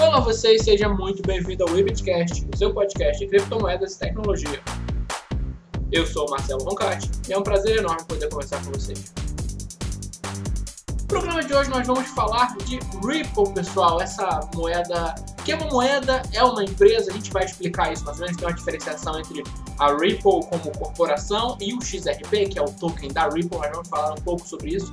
Olá 0.00 0.18
vocês, 0.18 0.62
seja 0.62 0.88
muito 0.88 1.22
bem-vindo 1.22 1.62
ao 1.62 1.74
Webcast, 1.74 2.48
o 2.50 2.56
seu 2.56 2.72
podcast 2.72 3.22
de 3.22 3.30
criptomoedas 3.30 3.96
e 3.96 3.98
tecnologia. 3.98 4.62
Eu 5.92 6.06
sou 6.06 6.26
o 6.26 6.30
Marcelo 6.30 6.64
Roncati 6.64 7.10
e 7.28 7.34
é 7.34 7.38
um 7.38 7.42
prazer 7.42 7.76
enorme 7.76 8.02
poder 8.06 8.30
conversar 8.30 8.64
com 8.64 8.72
vocês. 8.72 9.12
No 11.02 11.06
programa 11.06 11.44
de 11.44 11.52
hoje 11.52 11.68
nós 11.68 11.86
vamos 11.86 12.08
falar 12.08 12.56
de 12.64 12.78
Ripple, 13.06 13.52
pessoal, 13.52 14.00
essa 14.00 14.40
moeda 14.54 15.14
que 15.44 15.52
é 15.52 15.56
uma 15.56 15.66
moeda, 15.66 16.22
é 16.32 16.42
uma 16.42 16.64
empresa, 16.64 17.10
a 17.10 17.14
gente 17.14 17.30
vai 17.30 17.44
explicar 17.44 17.92
isso 17.92 18.02
mais 18.06 18.18
ou 18.18 18.24
menos, 18.24 18.40
tem 18.40 18.48
uma 18.48 18.54
diferenciação 18.54 19.20
entre 19.20 19.44
a 19.78 19.92
Ripple 19.92 20.22
como 20.22 20.78
corporação 20.78 21.58
e 21.60 21.74
o 21.74 21.82
XRP, 21.82 22.48
que 22.48 22.58
é 22.58 22.62
o 22.62 22.70
token 22.70 23.12
da 23.12 23.28
Ripple, 23.28 23.58
nós 23.58 23.70
vamos 23.70 23.88
falar 23.88 24.14
um 24.14 24.22
pouco 24.22 24.48
sobre 24.48 24.76
isso. 24.76 24.90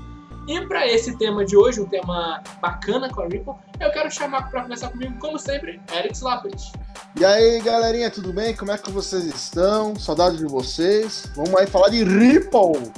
E 0.48 0.62
para 0.66 0.88
esse 0.88 1.18
tema 1.18 1.44
de 1.44 1.58
hoje, 1.58 1.82
um 1.82 1.86
tema 1.86 2.42
bacana 2.62 3.10
com 3.10 3.22
a 3.22 3.26
Ripple, 3.26 3.54
eu 3.82 3.92
quero 3.92 4.10
chamar 4.10 4.50
para 4.50 4.62
conversar 4.62 4.90
comigo, 4.92 5.14
como 5.20 5.38
sempre, 5.38 5.82
Eric 5.94 6.16
Slaprit. 6.16 6.72
E 7.20 7.26
aí, 7.26 7.60
galerinha, 7.60 8.10
tudo 8.10 8.32
bem? 8.32 8.56
Como 8.56 8.72
é 8.72 8.78
que 8.78 8.90
vocês 8.90 9.26
estão? 9.26 9.94
Saudade 9.98 10.38
de 10.38 10.46
vocês. 10.46 11.30
Vamos 11.36 11.54
aí 11.56 11.68
falar 11.68 11.90
de 11.90 12.02
Ripple. 12.02 12.90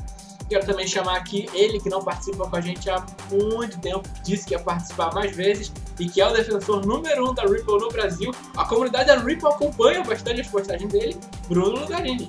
Quero 0.48 0.64
também 0.64 0.88
chamar 0.88 1.18
aqui 1.18 1.50
ele 1.52 1.80
que 1.80 1.90
não 1.90 2.04
participa 2.04 2.48
com 2.48 2.56
a 2.56 2.62
gente 2.62 2.88
há 2.88 3.04
muito 3.32 3.80
tempo, 3.80 4.08
disse 4.24 4.46
que 4.46 4.54
ia 4.54 4.60
participar 4.60 5.12
mais 5.16 5.36
vezes 5.36 5.72
e 6.00 6.08
que 6.08 6.22
é 6.22 6.28
o 6.28 6.32
defensor 6.32 6.86
número 6.86 7.32
um 7.32 7.34
da 7.34 7.44
Ripple 7.44 7.80
no 7.80 7.90
Brasil. 7.90 8.32
A 8.58 8.66
comunidade 8.66 9.08
da 9.08 9.18
Ripple 9.18 9.48
acompanha 9.48 10.04
bastante 10.04 10.42
as 10.42 10.48
postagens 10.48 10.92
dele, 10.92 11.18
Bruno 11.48 11.80
Lugarini. 11.80 12.28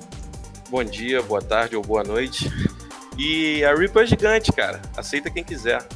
Bom 0.67 0.83
dia, 0.83 1.21
boa 1.21 1.41
tarde 1.41 1.75
ou 1.75 1.83
boa 1.83 2.03
noite. 2.03 2.49
E 3.23 3.63
a 3.63 3.75
Ripple 3.75 4.01
é 4.01 4.05
gigante, 4.07 4.51
cara. 4.51 4.81
Aceita 4.97 5.29
quem 5.29 5.43
quiser. 5.43 5.87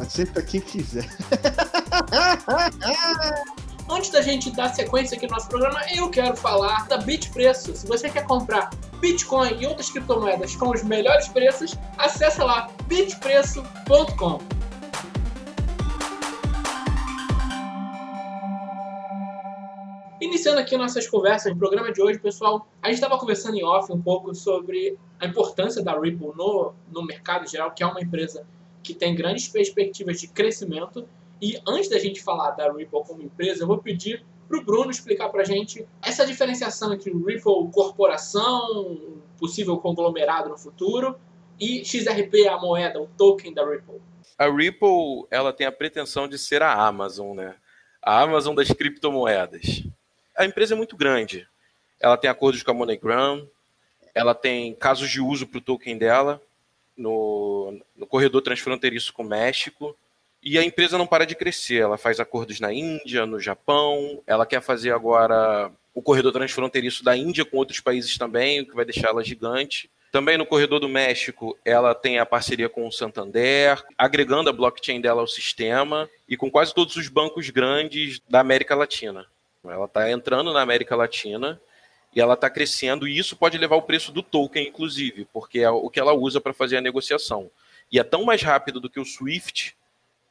Aceita 0.00 0.40
quem 0.40 0.60
quiser. 0.60 1.04
Antes 3.90 4.10
da 4.10 4.22
gente 4.22 4.52
dar 4.52 4.72
sequência 4.72 5.16
aqui 5.16 5.26
no 5.26 5.32
nosso 5.32 5.48
programa, 5.48 5.80
eu 5.92 6.08
quero 6.08 6.36
falar 6.36 6.86
da 6.86 6.98
Bitpreço. 6.98 7.74
Se 7.74 7.84
você 7.88 8.08
quer 8.08 8.24
comprar 8.24 8.70
Bitcoin 9.00 9.60
e 9.60 9.66
outras 9.66 9.90
criptomoedas 9.90 10.54
com 10.54 10.70
os 10.70 10.84
melhores 10.84 11.26
preços, 11.26 11.74
acessa 11.96 12.44
lá 12.44 12.70
bitpreço.com. 12.86 14.57
Iniciando 20.48 20.66
aqui 20.66 20.78
nossas 20.78 21.06
conversas 21.06 21.52
no 21.52 21.58
programa 21.58 21.92
de 21.92 22.00
hoje, 22.00 22.18
pessoal, 22.18 22.66
a 22.80 22.86
gente 22.86 22.94
estava 22.94 23.18
conversando 23.18 23.58
em 23.58 23.62
off 23.62 23.92
um 23.92 24.00
pouco 24.00 24.34
sobre 24.34 24.96
a 25.20 25.26
importância 25.26 25.82
da 25.82 25.92
Ripple 25.92 26.28
no, 26.34 26.72
no 26.90 27.04
mercado 27.04 27.46
geral, 27.46 27.70
que 27.72 27.82
é 27.82 27.86
uma 27.86 28.00
empresa 28.00 28.46
que 28.82 28.94
tem 28.94 29.14
grandes 29.14 29.46
perspectivas 29.46 30.18
de 30.18 30.26
crescimento. 30.26 31.06
E 31.38 31.60
antes 31.68 31.90
da 31.90 31.98
gente 31.98 32.22
falar 32.22 32.52
da 32.52 32.72
Ripple 32.72 33.02
como 33.06 33.20
empresa, 33.20 33.62
eu 33.62 33.66
vou 33.66 33.76
pedir 33.76 34.24
para 34.48 34.58
o 34.58 34.64
Bruno 34.64 34.90
explicar 34.90 35.28
para 35.28 35.42
a 35.42 35.44
gente 35.44 35.86
essa 36.00 36.24
diferenciação 36.24 36.94
entre 36.94 37.12
Ripple 37.12 37.70
corporação, 37.70 39.18
possível 39.38 39.76
conglomerado 39.76 40.48
no 40.48 40.56
futuro, 40.56 41.14
e 41.60 41.84
XRP, 41.84 42.48
a 42.48 42.58
moeda, 42.58 42.98
o 42.98 43.06
token 43.18 43.52
da 43.52 43.68
Ripple. 43.68 44.00
A 44.38 44.48
Ripple 44.48 45.26
ela 45.30 45.52
tem 45.52 45.66
a 45.66 45.72
pretensão 45.72 46.26
de 46.26 46.38
ser 46.38 46.62
a 46.62 46.72
Amazon, 46.72 47.36
né? 47.36 47.54
A 48.02 48.22
Amazon 48.22 48.54
das 48.54 48.68
criptomoedas 48.68 49.86
a 50.38 50.44
empresa 50.44 50.74
é 50.74 50.76
muito 50.76 50.96
grande. 50.96 51.46
Ela 52.00 52.16
tem 52.16 52.30
acordos 52.30 52.62
com 52.62 52.70
a 52.70 52.74
MoneyGram, 52.74 53.48
ela 54.14 54.34
tem 54.34 54.72
casos 54.74 55.10
de 55.10 55.20
uso 55.20 55.46
para 55.46 55.58
o 55.58 55.60
token 55.60 55.98
dela 55.98 56.40
no, 56.96 57.76
no 57.96 58.06
corredor 58.06 58.40
transfronteiriço 58.40 59.12
com 59.12 59.24
o 59.24 59.28
México. 59.28 59.96
E 60.40 60.56
a 60.56 60.62
empresa 60.62 60.96
não 60.96 61.06
para 61.06 61.26
de 61.26 61.34
crescer. 61.34 61.82
Ela 61.82 61.98
faz 61.98 62.20
acordos 62.20 62.60
na 62.60 62.72
Índia, 62.72 63.26
no 63.26 63.40
Japão. 63.40 64.22
Ela 64.26 64.46
quer 64.46 64.62
fazer 64.62 64.92
agora 64.92 65.70
o 65.92 66.00
corredor 66.00 66.32
transfronteiriço 66.32 67.02
da 67.02 67.16
Índia 67.16 67.44
com 67.44 67.56
outros 67.56 67.80
países 67.80 68.16
também, 68.16 68.60
o 68.60 68.66
que 68.66 68.76
vai 68.76 68.84
deixar 68.84 69.08
ela 69.08 69.24
gigante. 69.24 69.90
Também 70.12 70.38
no 70.38 70.46
corredor 70.46 70.78
do 70.78 70.88
México, 70.88 71.58
ela 71.64 71.94
tem 71.94 72.18
a 72.18 72.24
parceria 72.24 72.68
com 72.68 72.86
o 72.86 72.92
Santander, 72.92 73.84
agregando 73.96 74.48
a 74.48 74.52
blockchain 74.52 75.00
dela 75.00 75.20
ao 75.20 75.26
sistema 75.26 76.08
e 76.28 76.36
com 76.36 76.50
quase 76.50 76.72
todos 76.72 76.96
os 76.96 77.08
bancos 77.08 77.50
grandes 77.50 78.20
da 78.28 78.40
América 78.40 78.74
Latina. 78.74 79.26
Ela 79.70 79.86
está 79.86 80.10
entrando 80.10 80.52
na 80.52 80.60
América 80.60 80.96
Latina 80.96 81.60
e 82.14 82.20
ela 82.20 82.34
está 82.34 82.48
crescendo, 82.48 83.06
e 83.06 83.18
isso 83.18 83.36
pode 83.36 83.58
levar 83.58 83.76
o 83.76 83.82
preço 83.82 84.10
do 84.10 84.22
token, 84.22 84.66
inclusive, 84.66 85.26
porque 85.32 85.60
é 85.60 85.70
o 85.70 85.90
que 85.90 86.00
ela 86.00 86.12
usa 86.12 86.40
para 86.40 86.54
fazer 86.54 86.78
a 86.78 86.80
negociação. 86.80 87.50
E 87.92 87.98
é 87.98 88.04
tão 88.04 88.24
mais 88.24 88.42
rápido 88.42 88.80
do 88.80 88.88
que 88.88 88.98
o 88.98 89.04
SWIFT, 89.04 89.76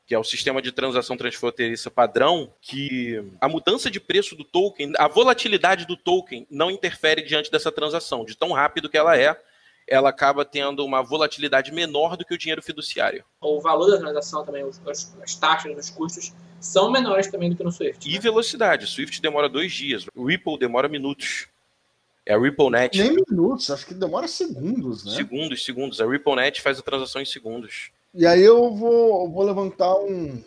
que 0.05 0.15
é 0.15 0.19
o 0.19 0.23
sistema 0.23 0.61
de 0.61 0.71
transação 0.71 1.17
transfronteiriça 1.17 1.91
padrão, 1.91 2.53
que 2.61 3.21
a 3.41 3.49
mudança 3.49 3.91
de 3.91 3.99
preço 3.99 4.35
do 4.35 4.43
token, 4.43 4.93
a 4.97 5.07
volatilidade 5.07 5.85
do 5.85 5.97
token 5.97 6.47
não 6.49 6.71
interfere 6.71 7.21
diante 7.21 7.51
dessa 7.51 7.71
transação, 7.71 8.23
de 8.23 8.35
tão 8.35 8.53
rápido 8.53 8.89
que 8.89 8.97
ela 8.97 9.17
é, 9.17 9.39
ela 9.87 10.09
acaba 10.09 10.43
tendo 10.43 10.83
uma 10.85 11.01
volatilidade 11.01 11.71
menor 11.71 12.17
do 12.17 12.25
que 12.25 12.33
o 12.33 12.37
dinheiro 12.37 12.61
fiduciário. 12.61 13.23
O 13.39 13.61
valor 13.61 13.89
da 13.89 13.97
transação 13.97 14.43
também, 14.45 14.63
as 14.85 15.35
taxas, 15.35 15.77
os 15.77 15.89
custos 15.89 16.33
são 16.59 16.91
menores 16.91 17.27
também 17.27 17.49
do 17.49 17.55
que 17.55 17.63
no 17.63 17.71
Swift. 17.71 18.09
E 18.09 18.13
né? 18.13 18.19
velocidade. 18.19 18.87
Swift 18.87 19.21
demora 19.21 19.47
dois 19.47 19.71
dias, 19.71 20.05
o 20.13 20.25
Ripple 20.25 20.57
demora 20.59 20.89
minutos. 20.89 21.47
É 22.25 22.33
a 22.33 22.37
RippleNet. 22.37 22.97
Nem 23.01 23.15
minutos, 23.29 23.71
acho 23.71 23.85
que 23.85 23.93
demora 23.93 24.27
segundos, 24.27 25.05
né? 25.05 25.13
Segundos, 25.13 25.63
segundos. 25.63 26.01
A 26.01 26.05
RippleNet 26.05 26.61
faz 26.61 26.77
a 26.77 26.81
transação 26.81 27.21
em 27.21 27.25
segundos. 27.25 27.89
E 28.13 28.25
aí 28.25 28.43
eu 28.43 28.75
vou, 28.75 29.31
vou 29.31 29.43
levantar 29.45 29.95
um, 29.95 30.43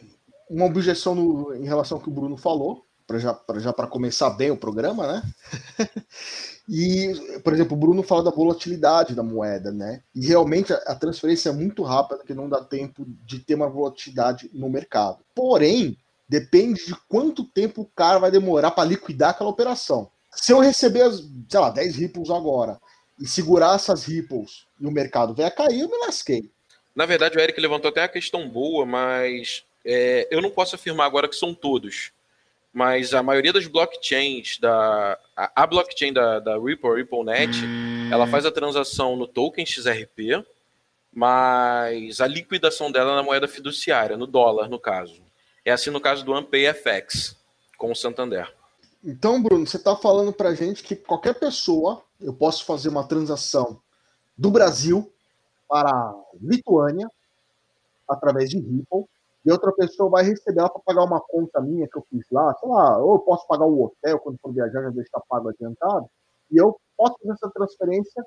uma 0.50 0.66
objeção 0.66 1.14
no, 1.14 1.54
em 1.54 1.64
relação 1.64 1.96
ao 1.96 2.02
que 2.02 2.10
o 2.10 2.12
Bruno 2.12 2.36
falou, 2.36 2.84
para 3.06 3.18
já 3.18 3.32
para 3.32 3.58
já 3.60 3.72
começar 3.72 4.28
bem 4.28 4.50
o 4.50 4.58
programa, 4.58 5.06
né? 5.06 5.22
e, 6.72 7.40
por 7.42 7.52
exemplo, 7.52 7.76
o 7.76 7.80
Bruno 7.80 8.00
fala 8.00 8.22
da 8.22 8.30
volatilidade 8.30 9.12
da 9.12 9.24
moeda, 9.24 9.72
né? 9.72 10.04
E 10.14 10.24
realmente 10.24 10.72
a, 10.72 10.94
transferência 10.94 11.48
é 11.48 11.52
muito 11.52 11.82
rápida, 11.82 12.22
que 12.24 12.32
não 12.32 12.48
dá 12.48 12.62
tempo 12.62 13.04
de 13.26 13.40
ter 13.40 13.56
uma 13.56 13.68
volatilidade 13.68 14.48
no 14.54 14.70
mercado. 14.70 15.18
Porém, 15.34 15.98
depende 16.28 16.86
de 16.86 16.94
quanto 17.08 17.42
tempo 17.42 17.82
o 17.82 17.90
cara 17.96 18.20
vai 18.20 18.30
demorar 18.30 18.70
para 18.70 18.88
liquidar 18.88 19.30
aquela 19.30 19.50
operação. 19.50 20.08
Se 20.30 20.52
eu 20.52 20.60
receber, 20.60 21.10
sei 21.48 21.58
lá, 21.58 21.70
10 21.70 21.96
ripples 21.96 22.30
agora 22.30 22.80
e 23.18 23.26
segurar 23.26 23.74
essas 23.74 24.04
ripples 24.04 24.64
e 24.80 24.86
o 24.86 24.92
mercado 24.92 25.34
a 25.42 25.50
cair, 25.50 25.80
eu 25.80 25.88
me 25.88 25.98
lasquei. 26.06 26.52
Na 26.94 27.04
verdade, 27.04 27.36
o 27.36 27.40
Eric 27.40 27.60
levantou 27.60 27.88
até 27.88 28.02
uma 28.02 28.08
questão 28.08 28.48
boa, 28.48 28.86
mas 28.86 29.64
é, 29.84 30.28
eu 30.30 30.40
não 30.40 30.50
posso 30.50 30.76
afirmar 30.76 31.06
agora 31.06 31.28
que 31.28 31.34
são 31.34 31.52
todos. 31.52 32.12
Mas 32.72 33.12
a 33.12 33.22
maioria 33.22 33.52
das 33.52 33.66
blockchains, 33.66 34.58
da, 34.58 35.18
a, 35.36 35.66
blockchain 35.66 36.12
da, 36.12 36.38
da 36.38 36.56
Ripple, 36.56 36.94
RippleNet, 36.96 37.64
hum. 37.64 38.08
ela 38.12 38.26
faz 38.28 38.46
a 38.46 38.52
transação 38.52 39.16
no 39.16 39.26
token 39.26 39.66
XRP, 39.66 40.44
mas 41.12 42.20
a 42.20 42.26
liquidação 42.28 42.92
dela 42.92 43.12
é 43.12 43.16
na 43.16 43.22
moeda 43.24 43.48
fiduciária, 43.48 44.16
no 44.16 44.26
dólar, 44.26 44.68
no 44.68 44.78
caso. 44.78 45.20
É 45.64 45.72
assim 45.72 45.90
no 45.90 46.00
caso 46.00 46.24
do 46.24 46.32
AmpayFX, 46.32 47.36
com 47.76 47.90
o 47.90 47.96
Santander. 47.96 48.52
Então, 49.02 49.42
Bruno, 49.42 49.66
você 49.66 49.76
está 49.76 49.96
falando 49.96 50.32
para 50.32 50.54
gente 50.54 50.82
que 50.82 50.94
qualquer 50.94 51.34
pessoa, 51.34 52.04
eu 52.20 52.32
posso 52.32 52.64
fazer 52.64 52.88
uma 52.88 53.06
transação 53.06 53.80
do 54.36 54.50
Brasil 54.50 55.12
para 55.68 55.90
a 55.90 56.22
Lituânia 56.40 57.08
através 58.08 58.50
de 58.50 58.58
Ripple 58.58 59.06
e 59.44 59.50
outra 59.50 59.72
pessoa 59.72 60.10
vai 60.10 60.24
receber 60.24 60.60
ela 60.60 60.70
para 60.70 60.82
pagar 60.82 61.04
uma 61.04 61.20
conta 61.20 61.60
minha 61.60 61.88
que 61.88 61.96
eu 61.96 62.06
fiz 62.10 62.24
lá, 62.30 62.54
sei 62.54 62.68
lá, 62.68 62.98
ou 62.98 63.14
eu 63.14 63.18
posso 63.20 63.46
pagar 63.46 63.64
o 63.64 63.84
hotel 63.84 64.18
quando 64.18 64.38
for 64.38 64.52
viajar, 64.52 64.82
já 64.82 64.90
deixar 64.90 65.20
pago 65.28 65.48
adiantado, 65.48 66.06
e 66.50 66.56
eu 66.56 66.78
posso 66.96 67.16
fazer 67.18 67.32
essa 67.32 67.50
transferência 67.50 68.24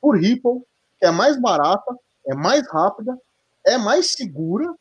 por 0.00 0.18
Ripple, 0.18 0.62
que 0.98 1.06
é 1.06 1.10
mais 1.10 1.40
barata, 1.40 1.96
é 2.26 2.34
mais 2.34 2.66
rápida, 2.70 3.18
é 3.66 3.78
mais 3.78 4.12
segura 4.12 4.74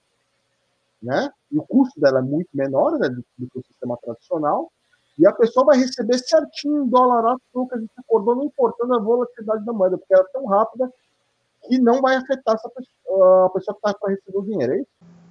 né? 1.01 1.31
E 1.51 1.57
o 1.57 1.63
custo 1.63 1.99
dela 1.99 2.19
é 2.19 2.21
muito 2.21 2.49
menor 2.53 2.97
né, 2.99 3.09
do, 3.09 3.23
do, 3.37 3.49
que 3.49 3.59
o 3.59 3.63
sistema 3.63 3.97
tradicional. 3.97 4.71
E 5.17 5.27
a 5.27 5.33
pessoa 5.33 5.65
vai 5.65 5.77
receber 5.77 6.17
certinho 6.17 6.83
em 6.83 6.89
dólar 6.89 7.33
aço 7.33 7.67
que 7.67 7.75
a 7.75 7.79
gente 7.79 7.91
acordou, 7.97 8.35
não 8.35 8.45
importando 8.45 8.95
a 8.95 8.99
volatilidade 8.99 9.65
da 9.65 9.73
moeda, 9.73 9.97
porque 9.97 10.13
ela 10.13 10.23
é 10.23 10.31
tão 10.31 10.45
rápida 10.45 10.91
que 11.67 11.77
não 11.79 12.01
vai 12.01 12.15
afetar 12.15 12.55
essa 12.55 12.69
pessoa, 12.69 13.47
a 13.47 13.49
pessoa 13.49 13.75
que 13.75 13.87
está 13.87 13.99
para 13.99 14.11
receber 14.11 14.37
o 14.37 14.43
dinheiro, 14.43 14.73
é 14.73 14.77
isso? 14.77 14.89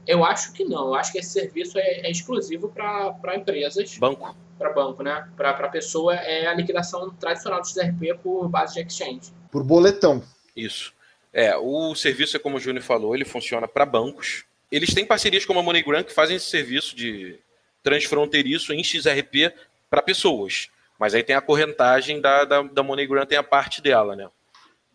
Eu 0.08 0.24
acho 0.24 0.52
que 0.52 0.64
não. 0.64 0.88
Eu 0.88 0.94
acho 0.96 1.12
que 1.12 1.18
esse 1.18 1.30
serviço 1.30 1.78
é, 1.78 2.00
é 2.00 2.10
exclusivo 2.10 2.68
para 2.68 3.36
empresas. 3.36 3.96
Banco. 3.98 4.34
Para 4.58 4.72
banco, 4.72 5.04
né? 5.04 5.28
Para 5.36 5.50
a 5.50 5.68
pessoa 5.68 6.16
é 6.16 6.48
a 6.48 6.54
liquidação 6.54 7.10
tradicional 7.10 7.60
do 7.60 7.68
XRP 7.68 8.18
por 8.20 8.48
base 8.48 8.74
de 8.74 8.80
exchange. 8.80 9.32
Por 9.52 9.62
boletão. 9.62 10.24
Isso. 10.56 10.92
É, 11.32 11.56
o 11.56 11.94
serviço 11.94 12.36
é 12.36 12.40
como 12.40 12.56
o 12.56 12.60
Júnior 12.60 12.82
falou, 12.82 13.14
ele 13.14 13.24
funciona 13.24 13.68
para 13.68 13.86
bancos 13.86 14.48
eles 14.70 14.92
têm 14.92 15.04
parcerias 15.04 15.44
com 15.44 15.58
a 15.58 15.62
MoneyGram 15.62 16.04
que 16.04 16.12
fazem 16.12 16.36
esse 16.36 16.46
serviço 16.46 16.94
de 16.94 17.38
transfronteiriço 17.82 18.72
em 18.72 18.84
XRP 18.84 19.52
para 19.88 20.02
pessoas. 20.02 20.68
Mas 20.98 21.14
aí 21.14 21.22
tem 21.22 21.34
a 21.34 21.40
correntagem 21.40 22.20
da, 22.20 22.44
da, 22.44 22.62
da 22.62 22.82
MoneyGram, 22.82 23.24
tem 23.24 23.38
a 23.38 23.42
parte 23.42 23.80
dela, 23.80 24.14
né? 24.14 24.28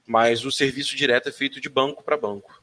Mas 0.06 0.46
o 0.46 0.52
serviço 0.52 0.96
direto 0.96 1.30
é 1.30 1.32
feito 1.32 1.60
de 1.60 1.70
banco 1.70 2.04
para 2.04 2.18
banco. 2.18 2.62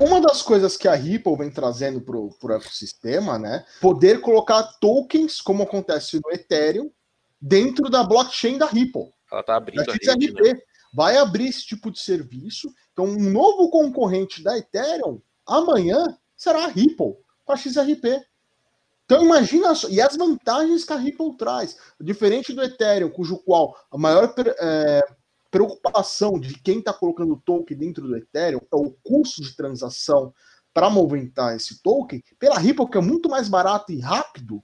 Uma 0.00 0.18
das 0.18 0.40
coisas 0.40 0.78
que 0.78 0.88
a 0.88 0.94
Ripple 0.94 1.36
vem 1.36 1.50
trazendo 1.50 2.00
para 2.00 2.16
o 2.16 2.52
ecossistema, 2.52 3.38
né? 3.38 3.66
Poder 3.82 4.22
colocar 4.22 4.62
tokens, 4.80 5.42
como 5.42 5.62
acontece 5.62 6.18
no 6.24 6.32
Ethereum, 6.32 6.90
dentro 7.40 7.90
da 7.90 8.02
blockchain 8.02 8.56
da 8.56 8.64
Ripple. 8.64 9.12
Ela 9.30 9.42
está 9.42 9.56
abrindo 9.56 9.84
da 9.84 9.92
a 9.92 9.94
rede, 9.94 10.28
XRP. 10.28 10.54
Né? 10.54 10.60
Vai 10.92 11.18
abrir 11.18 11.48
esse 11.48 11.66
tipo 11.66 11.90
de 11.90 12.00
serviço. 12.00 12.72
Então, 12.92 13.04
um 13.04 13.30
novo 13.30 13.68
concorrente 13.68 14.42
da 14.42 14.56
Ethereum, 14.56 15.20
amanhã, 15.46 16.16
será 16.34 16.64
a 16.64 16.68
Ripple, 16.68 17.16
com 17.44 17.52
a 17.52 17.56
XRP. 17.56 18.24
Então 19.04 19.24
imagina 19.24 19.74
só, 19.74 19.88
e 19.88 20.00
as 20.00 20.16
vantagens 20.16 20.84
que 20.84 20.92
a 20.92 20.96
Ripple 20.96 21.36
traz, 21.36 21.76
diferente 22.00 22.52
do 22.52 22.62
Ethereum, 22.62 23.10
cujo 23.10 23.38
qual 23.38 23.76
a 23.90 23.98
maior 23.98 24.32
é, 24.38 25.04
preocupação 25.50 26.38
de 26.38 26.54
quem 26.60 26.78
está 26.78 26.92
colocando 26.92 27.32
o 27.32 27.40
token 27.40 27.76
dentro 27.76 28.06
do 28.06 28.16
Ethereum 28.16 28.60
é 28.72 28.76
o 28.76 28.90
custo 29.02 29.42
de 29.42 29.54
transação 29.54 30.32
para 30.72 30.88
movimentar 30.88 31.56
esse 31.56 31.82
token, 31.82 32.22
pela 32.38 32.58
Ripple, 32.58 32.88
que 32.88 32.98
é 32.98 33.00
muito 33.00 33.28
mais 33.28 33.48
barato 33.48 33.92
e 33.92 34.00
rápido, 34.00 34.62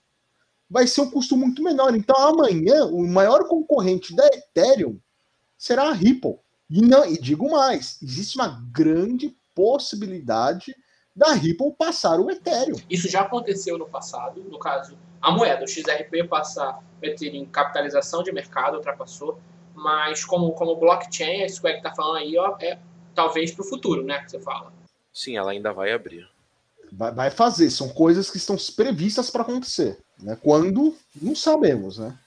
vai 0.70 0.86
ser 0.86 1.00
um 1.00 1.10
custo 1.10 1.36
muito 1.36 1.62
menor. 1.62 1.94
Então 1.94 2.16
amanhã 2.16 2.84
o 2.86 3.06
maior 3.06 3.48
concorrente 3.48 4.14
da 4.14 4.26
Ethereum 4.26 4.98
será 5.58 5.88
a 5.88 5.92
Ripple. 5.92 6.38
E, 6.68 6.80
não, 6.80 7.04
e 7.04 7.18
digo 7.18 7.50
mais, 7.50 8.00
existe 8.02 8.36
uma 8.36 8.60
grande 8.72 9.36
possibilidade 9.54 10.74
da 11.14 11.32
Ripple 11.32 11.72
passar 11.72 12.20
o 12.20 12.30
Ethereum. 12.30 12.76
Isso 12.90 13.08
já 13.08 13.22
aconteceu 13.22 13.78
no 13.78 13.88
passado, 13.88 14.42
no 14.42 14.58
caso, 14.58 14.98
a 15.20 15.30
moeda, 15.30 15.64
o 15.64 15.68
XRP 15.68 16.24
passar 16.28 16.82
o 17.02 17.06
Ethereum 17.06 17.42
em 17.42 17.46
capitalização 17.46 18.22
de 18.22 18.32
mercado, 18.32 18.76
ultrapassou, 18.76 19.40
mas 19.76 20.24
como, 20.24 20.52
como 20.52 20.76
blockchain, 20.76 21.44
isso 21.44 21.60
que 21.60 21.68
está 21.68 21.94
falando 21.94 22.16
aí, 22.16 22.36
ó, 22.36 22.56
é 22.60 22.78
talvez 23.14 23.52
para 23.52 23.64
o 23.64 23.68
futuro, 23.68 24.02
né, 24.02 24.18
que 24.24 24.30
você 24.30 24.40
fala. 24.40 24.72
Sim, 25.12 25.36
ela 25.36 25.52
ainda 25.52 25.72
vai 25.72 25.92
abrir. 25.92 26.28
Vai, 26.92 27.12
vai 27.12 27.30
fazer, 27.30 27.70
são 27.70 27.88
coisas 27.88 28.30
que 28.30 28.36
estão 28.36 28.56
previstas 28.74 29.30
para 29.30 29.42
acontecer. 29.42 29.98
Né? 30.20 30.36
Quando, 30.42 30.94
não 31.20 31.34
sabemos, 31.34 31.98
né? 31.98 32.18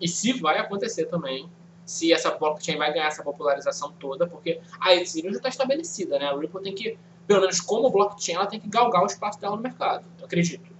E 0.00 0.08
se 0.08 0.32
vai 0.32 0.58
acontecer 0.58 1.06
também, 1.06 1.48
se 1.84 2.12
essa 2.12 2.30
blockchain 2.30 2.76
vai 2.76 2.92
ganhar 2.92 3.06
essa 3.06 3.22
popularização 3.22 3.92
toda, 3.92 4.26
porque 4.26 4.60
a 4.80 4.94
Ethereum 4.94 5.30
já 5.32 5.36
está 5.38 5.48
estabelecida, 5.48 6.18
né? 6.18 6.26
A 6.26 6.38
Ripple 6.38 6.62
tem 6.62 6.74
que 6.74 6.98
pelo 7.26 7.40
menos 7.40 7.60
como 7.60 7.90
blockchain, 7.90 8.36
ela 8.36 8.46
tem 8.46 8.60
que 8.60 8.68
galgar 8.68 9.02
o 9.02 9.06
espaço 9.06 9.40
dela 9.40 9.56
no 9.56 9.62
mercado, 9.62 10.04
eu 10.18 10.24
acredito. 10.24 10.70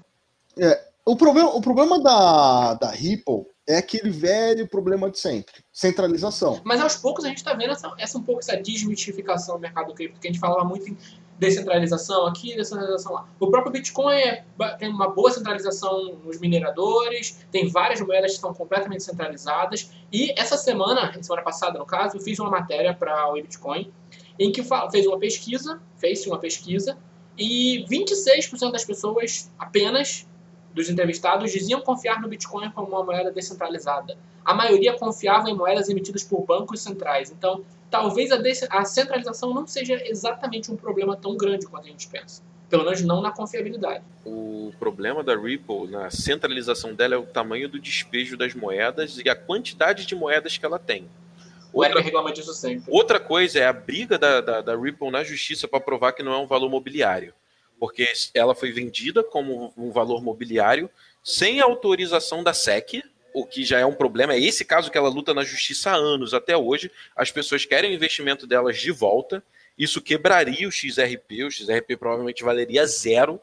É, 0.59 0.89
o 1.05 1.17
problema, 1.17 1.51
o 1.51 1.61
problema 1.61 2.03
da, 2.03 2.75
da 2.75 2.91
Ripple 2.91 3.47
é 3.69 3.77
aquele 3.77 4.11
velho 4.11 4.69
problema 4.69 5.11
de 5.11 5.19
sempre, 5.19 5.55
centralização. 5.73 6.61
Mas 6.65 6.81
aos 6.81 6.97
poucos 6.97 7.25
a 7.25 7.29
gente 7.29 7.39
está 7.39 7.55
vendo 7.55 7.73
essa, 7.73 7.93
essa 7.99 8.19
um 8.19 8.23
pouco 8.23 8.41
essa 8.41 8.57
desmistificação 8.57 9.57
do 9.57 9.61
mercado 9.61 9.95
cripto, 9.95 10.21
que 10.21 10.29
a 10.29 10.31
gente 10.33 10.41
falava 10.41 10.65
muito 10.65 10.89
em 10.89 10.97
descentralização 11.39 12.27
aqui, 12.27 12.55
descentralização 12.57 13.13
lá. 13.13 13.29
O 13.39 13.51
próprio 13.51 13.73
Bitcoin 13.73 14.15
é, 14.15 14.45
tem 14.79 14.89
uma 14.89 15.09
boa 15.09 15.31
centralização 15.31 16.17
nos 16.25 16.39
mineradores, 16.39 17.45
tem 17.51 17.69
várias 17.69 18.01
moedas 18.01 18.33
que 18.33 18.37
estão 18.37 18.55
completamente 18.55 19.03
centralizadas. 19.03 19.91
E 20.13 20.33
essa 20.39 20.57
semana, 20.57 21.13
semana 21.21 21.43
passada 21.43 21.79
no 21.79 21.87
caso, 21.87 22.17
eu 22.17 22.21
fiz 22.21 22.39
uma 22.39 22.51
matéria 22.51 22.95
para 22.95 23.29
o 23.29 23.35
Bitcoin 23.35 23.93
em 24.39 24.51
que 24.51 24.63
fez 24.91 25.07
uma 25.07 25.19
pesquisa, 25.19 25.81
fez 25.97 26.27
uma 26.27 26.39
pesquisa, 26.39 26.97
e 27.37 27.85
26% 27.89 28.71
das 28.71 28.85
pessoas 28.85 29.51
apenas 29.59 30.27
dos 30.75 30.89
entrevistados 30.89 31.51
diziam 31.51 31.81
confiar 31.81 32.21
no 32.21 32.29
Bitcoin 32.29 32.71
como 32.71 32.89
uma 32.89 33.05
moeda 33.05 33.31
descentralizada. 33.31 34.17
A 34.45 34.55
maioria 34.55 34.97
confiava 34.99 35.49
em 35.49 35.55
moedas 35.55 35.89
emitidas 35.89 36.25
por 36.25 36.45
bancos 36.45 36.81
centrais. 36.81 37.31
Então, 37.31 37.65
talvez 37.91 38.31
a, 38.33 38.41
a 38.71 38.85
centralização 38.85 39.55
não 39.55 39.67
seja 39.67 40.01
exatamente 40.07 40.71
um 40.73 40.77
problema 40.77 41.17
tão 41.17 41.37
grande 41.37 41.67
quanto 41.67 41.87
a 41.87 41.91
gente 41.91 42.09
pensa. 42.09 42.43
Pelo 42.69 42.85
menos 42.85 43.03
não 43.03 43.21
na 43.21 43.31
confiabilidade. 43.31 44.03
O 44.25 44.73
problema 44.79 45.23
da 45.23 45.37
Ripple, 45.37 45.89
na 45.89 46.11
centralização 46.11 46.95
dela, 46.95 47.15
é 47.15 47.19
o 47.19 47.27
tamanho 47.27 47.69
do 47.69 47.79
despejo 47.79 48.37
das 48.37 48.55
moedas 48.55 49.19
e 49.23 49.29
a 49.29 49.37
quantidade 49.37 50.07
de 50.07 50.15
moedas 50.15 50.57
que 50.57 50.65
ela 50.65 50.79
tem. 50.79 51.07
O 51.73 51.85
Eric 51.85 52.01
reclama 52.01 52.33
disso 52.33 52.53
sempre. 52.53 52.85
Outra 52.89 53.21
coisa 53.21 53.59
é 53.59 53.67
a 53.67 53.73
briga 53.73 54.19
da, 54.19 54.41
da, 54.41 54.61
da 54.61 54.77
Ripple 54.77 55.11
na 55.11 55.23
justiça 55.23 55.69
para 55.69 55.81
provar 55.81 56.13
que 56.13 56.23
não 56.23 56.33
é 56.33 56.39
um 56.39 56.47
valor 56.47 56.69
mobiliário. 56.69 57.33
Porque 57.83 58.07
ela 58.33 58.55
foi 58.55 58.71
vendida 58.71 59.25
como 59.25 59.75
um 59.77 59.91
valor 59.91 60.23
mobiliário 60.23 60.89
sem 61.21 61.61
autorização 61.61 62.41
da 62.41 62.55
SEC, 62.55 63.03
o 63.35 63.45
que 63.45 63.65
já 63.65 63.81
é 63.81 63.85
um 63.85 63.93
problema. 63.93 64.35
É 64.35 64.39
esse 64.39 64.65
caso 64.65 64.89
que 64.89 64.97
ela 64.97 65.09
luta 65.09 65.35
na 65.35 65.43
justiça 65.43 65.91
há 65.91 65.97
anos 65.97 66.33
até 66.33 66.57
hoje. 66.57 66.93
As 67.17 67.33
pessoas 67.33 67.65
querem 67.65 67.91
o 67.91 67.95
investimento 67.95 68.47
delas 68.47 68.79
de 68.79 68.93
volta. 68.93 69.43
Isso 69.77 70.01
quebraria 70.01 70.69
o 70.69 70.71
XRP. 70.71 71.43
O 71.43 71.51
XRP 71.51 71.97
provavelmente 71.97 72.45
valeria 72.45 72.87
zero. 72.87 73.41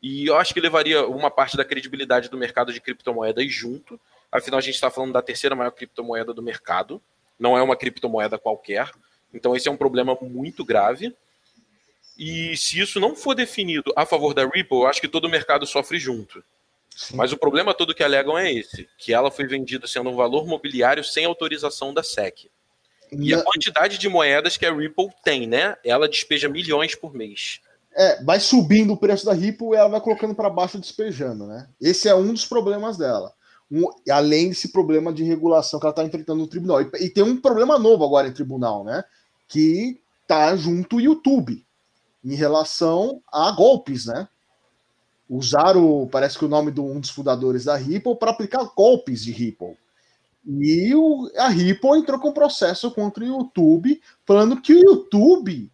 E 0.00 0.28
eu 0.28 0.36
acho 0.36 0.54
que 0.54 0.60
levaria 0.60 1.04
uma 1.08 1.28
parte 1.28 1.56
da 1.56 1.64
credibilidade 1.64 2.28
do 2.28 2.38
mercado 2.38 2.72
de 2.72 2.80
criptomoedas 2.80 3.52
junto. 3.52 3.98
Afinal, 4.30 4.58
a 4.58 4.62
gente 4.62 4.76
está 4.76 4.88
falando 4.88 5.14
da 5.14 5.20
terceira 5.20 5.56
maior 5.56 5.72
criptomoeda 5.72 6.32
do 6.32 6.42
mercado 6.44 7.02
não 7.36 7.58
é 7.58 7.62
uma 7.62 7.74
criptomoeda 7.74 8.38
qualquer. 8.38 8.88
Então 9.34 9.56
esse 9.56 9.66
é 9.66 9.72
um 9.72 9.76
problema 9.76 10.16
muito 10.22 10.64
grave. 10.64 11.12
E 12.24 12.56
se 12.56 12.78
isso 12.78 13.00
não 13.00 13.16
for 13.16 13.34
definido 13.34 13.92
a 13.96 14.06
favor 14.06 14.32
da 14.32 14.44
Ripple, 14.44 14.78
eu 14.78 14.86
acho 14.86 15.00
que 15.00 15.08
todo 15.08 15.24
o 15.24 15.28
mercado 15.28 15.66
sofre 15.66 15.98
junto. 15.98 16.40
Sim. 16.96 17.16
Mas 17.16 17.32
o 17.32 17.36
problema 17.36 17.74
todo 17.74 17.92
que 17.92 18.04
alegam 18.04 18.38
é 18.38 18.52
esse, 18.52 18.88
que 18.96 19.12
ela 19.12 19.28
foi 19.28 19.44
vendida 19.44 19.88
sendo 19.88 20.08
um 20.08 20.14
valor 20.14 20.46
mobiliário 20.46 21.02
sem 21.02 21.24
autorização 21.24 21.92
da 21.92 22.00
SEC. 22.00 22.48
E 23.10 23.34
a 23.34 23.42
quantidade 23.42 23.98
de 23.98 24.08
moedas 24.08 24.56
que 24.56 24.64
a 24.64 24.72
Ripple 24.72 25.08
tem, 25.24 25.48
né? 25.48 25.76
Ela 25.84 26.08
despeja 26.08 26.48
milhões 26.48 26.94
por 26.94 27.12
mês. 27.12 27.58
É, 27.92 28.22
vai 28.22 28.38
subindo 28.38 28.92
o 28.92 28.96
preço 28.96 29.26
da 29.26 29.32
Ripple 29.32 29.70
e 29.72 29.74
ela 29.74 29.88
vai 29.88 30.00
colocando 30.00 30.32
para 30.32 30.48
baixo 30.48 30.78
despejando, 30.78 31.48
né? 31.48 31.68
Esse 31.80 32.08
é 32.08 32.14
um 32.14 32.32
dos 32.32 32.46
problemas 32.46 32.96
dela 32.96 33.34
um, 33.68 33.88
além 34.08 34.50
desse 34.50 34.70
problema 34.70 35.12
de 35.12 35.24
regulação 35.24 35.80
que 35.80 35.86
ela 35.86 35.92
está 35.92 36.04
enfrentando 36.04 36.38
no 36.40 36.46
tribunal. 36.46 36.82
E, 36.82 36.90
e, 37.00 37.10
tem 37.10 37.24
um 37.24 37.40
problema 37.40 37.78
novo 37.78 38.04
agora 38.04 38.28
em 38.28 38.32
tribunal, 38.32 38.84
né? 38.84 39.02
Que 39.48 39.98
tá 40.28 40.54
junto 40.54 40.96
o 40.96 41.00
YouTube 41.00 41.64
em 42.24 42.34
relação 42.34 43.20
a 43.32 43.50
golpes, 43.50 44.06
né? 44.06 44.28
Usaram, 45.28 46.08
parece 46.10 46.38
que 46.38 46.44
o 46.44 46.48
nome 46.48 46.70
de 46.70 46.80
um 46.80 47.00
dos 47.00 47.10
fundadores 47.10 47.64
da 47.64 47.76
Ripple 47.76 48.16
para 48.16 48.30
aplicar 48.30 48.64
golpes 48.76 49.24
de 49.24 49.32
Ripple. 49.32 49.76
E 50.46 50.94
o, 50.94 51.30
a 51.36 51.48
Ripple 51.48 51.98
entrou 51.98 52.18
com 52.18 52.32
processo 52.32 52.90
contra 52.90 53.24
o 53.24 53.26
YouTube, 53.26 54.00
falando 54.26 54.60
que 54.60 54.74
o 54.74 54.78
YouTube 54.78 55.70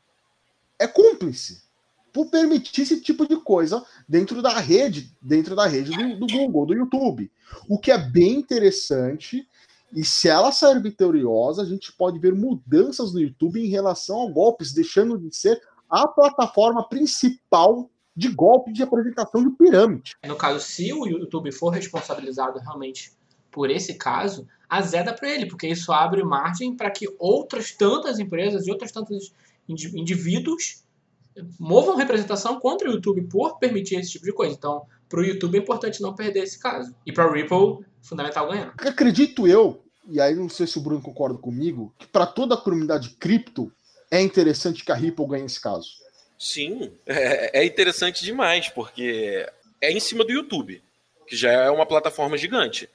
é 0.79 0.87
cúmplice 0.87 1.63
por 2.13 2.27
permitir 2.27 2.83
esse 2.83 3.01
tipo 3.01 3.27
de 3.27 3.37
coisa 3.37 3.85
dentro 4.09 4.43
da 4.43 4.59
rede, 4.59 5.13
dentro 5.21 5.55
da 5.55 5.67
rede 5.67 5.91
do, 5.91 6.19
do 6.19 6.27
Google, 6.27 6.67
do 6.67 6.75
YouTube. 6.75 7.31
O 7.69 7.79
que 7.79 7.91
é 7.91 7.99
bem 7.99 8.35
interessante. 8.35 9.47
E 9.93 10.05
se 10.05 10.29
ela 10.29 10.53
sair 10.53 10.83
vitoriosa, 10.83 11.63
a 11.63 11.65
gente 11.65 11.93
pode 11.93 12.19
ver 12.19 12.35
mudanças 12.35 13.13
no 13.13 13.21
YouTube 13.21 13.65
em 13.65 13.69
relação 13.69 14.27
a 14.27 14.31
golpes, 14.31 14.73
deixando 14.73 15.19
de 15.19 15.35
ser 15.35 15.63
a 15.89 16.07
plataforma 16.07 16.89
principal 16.89 17.91
de 18.15 18.29
golpe 18.29 18.73
de 18.73 18.83
apresentação 18.83 19.49
de 19.49 19.57
pirâmide. 19.57 20.17
No 20.27 20.37
caso, 20.37 20.61
se 20.61 20.93
o 20.93 21.07
YouTube 21.07 21.53
for 21.53 21.71
responsabilizado 21.71 22.59
realmente 22.59 23.13
por 23.51 23.71
esse 23.71 23.95
caso, 23.95 24.47
azeda 24.69 25.13
para 25.15 25.31
ele, 25.31 25.47
porque 25.47 25.67
isso 25.67 25.93
abre 25.93 26.23
margem 26.23 26.77
para 26.77 26.91
que 26.91 27.07
outras 27.19 27.73
tantas 27.73 28.19
empresas 28.19 28.67
e 28.67 28.71
outras 28.71 28.93
tantos 28.93 29.33
indivíduos 29.69 30.85
movam 31.59 31.97
representação 31.97 32.59
contra 32.59 32.89
o 32.89 32.93
YouTube 32.93 33.23
por 33.23 33.59
permitir 33.59 33.97
esse 33.97 34.11
tipo 34.11 34.25
de 34.25 34.33
coisa. 34.33 34.55
Então, 34.55 34.83
para 35.09 35.21
o 35.21 35.25
YouTube 35.25 35.57
é 35.57 35.61
importante 35.61 36.03
não 36.03 36.15
perder 36.15 36.43
esse 36.43 36.59
caso. 36.59 36.95
E 37.07 37.13
para 37.13 37.29
o 37.29 37.33
Ripple, 37.33 37.87
fundamental 38.03 38.49
ganhar. 38.49 38.75
Acredito 38.79 39.47
eu, 39.47 39.83
e 40.07 40.21
aí 40.21 40.35
não 40.35 40.49
sei 40.49 40.67
se 40.67 40.79
o 40.79 40.81
Bruno 40.81 41.01
concorda 41.01 41.39
comigo, 41.39 41.95
que 41.99 42.07
para 42.07 42.27
toda 42.27 42.55
a 42.55 42.61
comunidade 42.61 43.11
cripto 43.11 43.73
é 44.11 44.21
interessante 44.21 44.85
que 44.85 44.93
a 44.93 44.95
Ripple 44.95 45.27
ganhe 45.27 45.47
esse 45.47 45.61
caso. 45.61 45.89
Sim, 46.39 46.93
é, 47.05 47.61
é 47.61 47.65
interessante 47.65 48.25
demais, 48.25 48.69
porque 48.69 49.49
é 49.81 49.91
em 49.91 50.01
cima 50.01 50.25
do 50.25 50.33
YouTube, 50.33 50.83
que 51.27 51.37
já 51.37 51.51
é 51.51 51.71
uma 51.71 51.87
plataforma 51.87 52.39
gigante. 52.39 52.89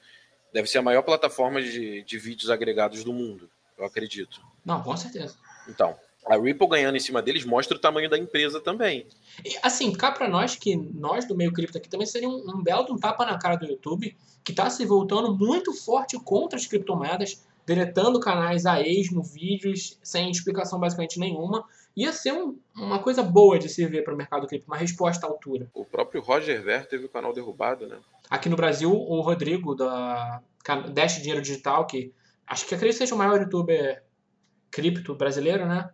Deve 0.52 0.68
ser 0.68 0.78
a 0.78 0.82
maior 0.82 1.02
plataforma 1.02 1.60
de, 1.60 2.02
de 2.02 2.18
vídeos 2.18 2.50
agregados 2.50 3.04
do 3.04 3.12
mundo, 3.12 3.50
eu 3.76 3.84
acredito. 3.84 4.40
Não, 4.64 4.82
com 4.82 4.96
certeza. 4.96 5.36
Então, 5.68 5.96
a 6.26 6.36
Ripple 6.36 6.68
ganhando 6.68 6.96
em 6.96 7.00
cima 7.00 7.20
deles 7.20 7.44
mostra 7.44 7.76
o 7.76 7.80
tamanho 7.80 8.08
da 8.08 8.16
empresa 8.16 8.60
também. 8.60 9.06
E, 9.44 9.58
assim, 9.62 9.92
cá 9.92 10.10
para 10.10 10.28
nós, 10.28 10.56
que 10.56 10.74
nós 10.74 11.26
do 11.26 11.36
meio 11.36 11.52
cripto 11.52 11.76
aqui 11.76 11.88
também 11.88 12.06
seria 12.06 12.28
um, 12.28 12.56
um 12.56 12.62
belo 12.62 12.90
um 12.90 12.98
tapa 12.98 13.26
na 13.26 13.38
cara 13.38 13.56
do 13.56 13.66
YouTube, 13.66 14.16
que 14.42 14.52
está 14.52 14.70
se 14.70 14.86
voltando 14.86 15.36
muito 15.36 15.72
forte 15.74 16.18
contra 16.18 16.58
as 16.58 16.66
criptomoedas, 16.66 17.44
deletando 17.66 18.20
canais 18.20 18.66
a 18.66 18.80
esmo, 18.80 19.22
vídeos, 19.22 19.98
sem 20.02 20.30
explicação 20.30 20.78
basicamente 20.78 21.18
nenhuma. 21.18 21.64
Ia 21.96 22.12
ser 22.12 22.32
um, 22.32 22.58
uma 22.76 22.98
coisa 22.98 23.22
boa 23.22 23.58
de 23.58 23.68
se 23.68 23.86
ver 23.86 24.02
para 24.02 24.14
o 24.14 24.16
mercado 24.16 24.46
cripto, 24.46 24.66
uma 24.66 24.76
resposta 24.76 25.26
à 25.26 25.30
altura. 25.30 25.70
O 25.72 25.84
próprio 25.84 26.20
Roger 26.20 26.62
Ver 26.62 26.86
teve 26.86 27.06
o 27.06 27.08
canal 27.08 27.32
derrubado, 27.32 27.86
né? 27.86 27.98
Aqui 28.28 28.48
no 28.48 28.56
Brasil, 28.56 28.92
o 28.92 29.20
Rodrigo, 29.20 29.74
da 29.74 30.42
Dash 30.92 31.18
Dinheiro 31.18 31.40
Digital, 31.40 31.86
que 31.86 32.12
acho 32.46 32.66
que 32.66 32.74
acredito 32.74 32.98
que 32.98 33.04
seja 33.04 33.14
o 33.14 33.18
maior 33.18 33.40
youtuber 33.40 34.02
cripto 34.70 35.14
brasileiro, 35.14 35.66
né? 35.66 35.88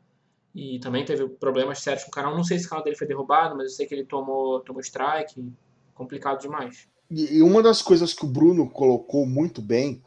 E 0.54 0.80
também 0.80 1.04
teve 1.04 1.28
problemas 1.28 1.80
sérios 1.80 2.04
com 2.04 2.08
o 2.08 2.12
canal. 2.12 2.34
Não 2.34 2.44
sei 2.44 2.58
se 2.58 2.66
o 2.66 2.70
canal 2.70 2.82
dele 2.82 2.96
foi 2.96 3.06
derrubado, 3.06 3.54
mas 3.54 3.70
eu 3.70 3.76
sei 3.76 3.86
que 3.86 3.94
ele 3.94 4.04
tomou, 4.04 4.60
tomou 4.60 4.80
strike. 4.80 5.52
Complicado 5.94 6.40
demais. 6.40 6.88
E 7.10 7.42
uma 7.42 7.62
das 7.62 7.82
coisas 7.82 8.14
que 8.14 8.24
o 8.24 8.28
Bruno 8.28 8.70
colocou 8.70 9.26
muito 9.26 9.60
bem 9.60 10.02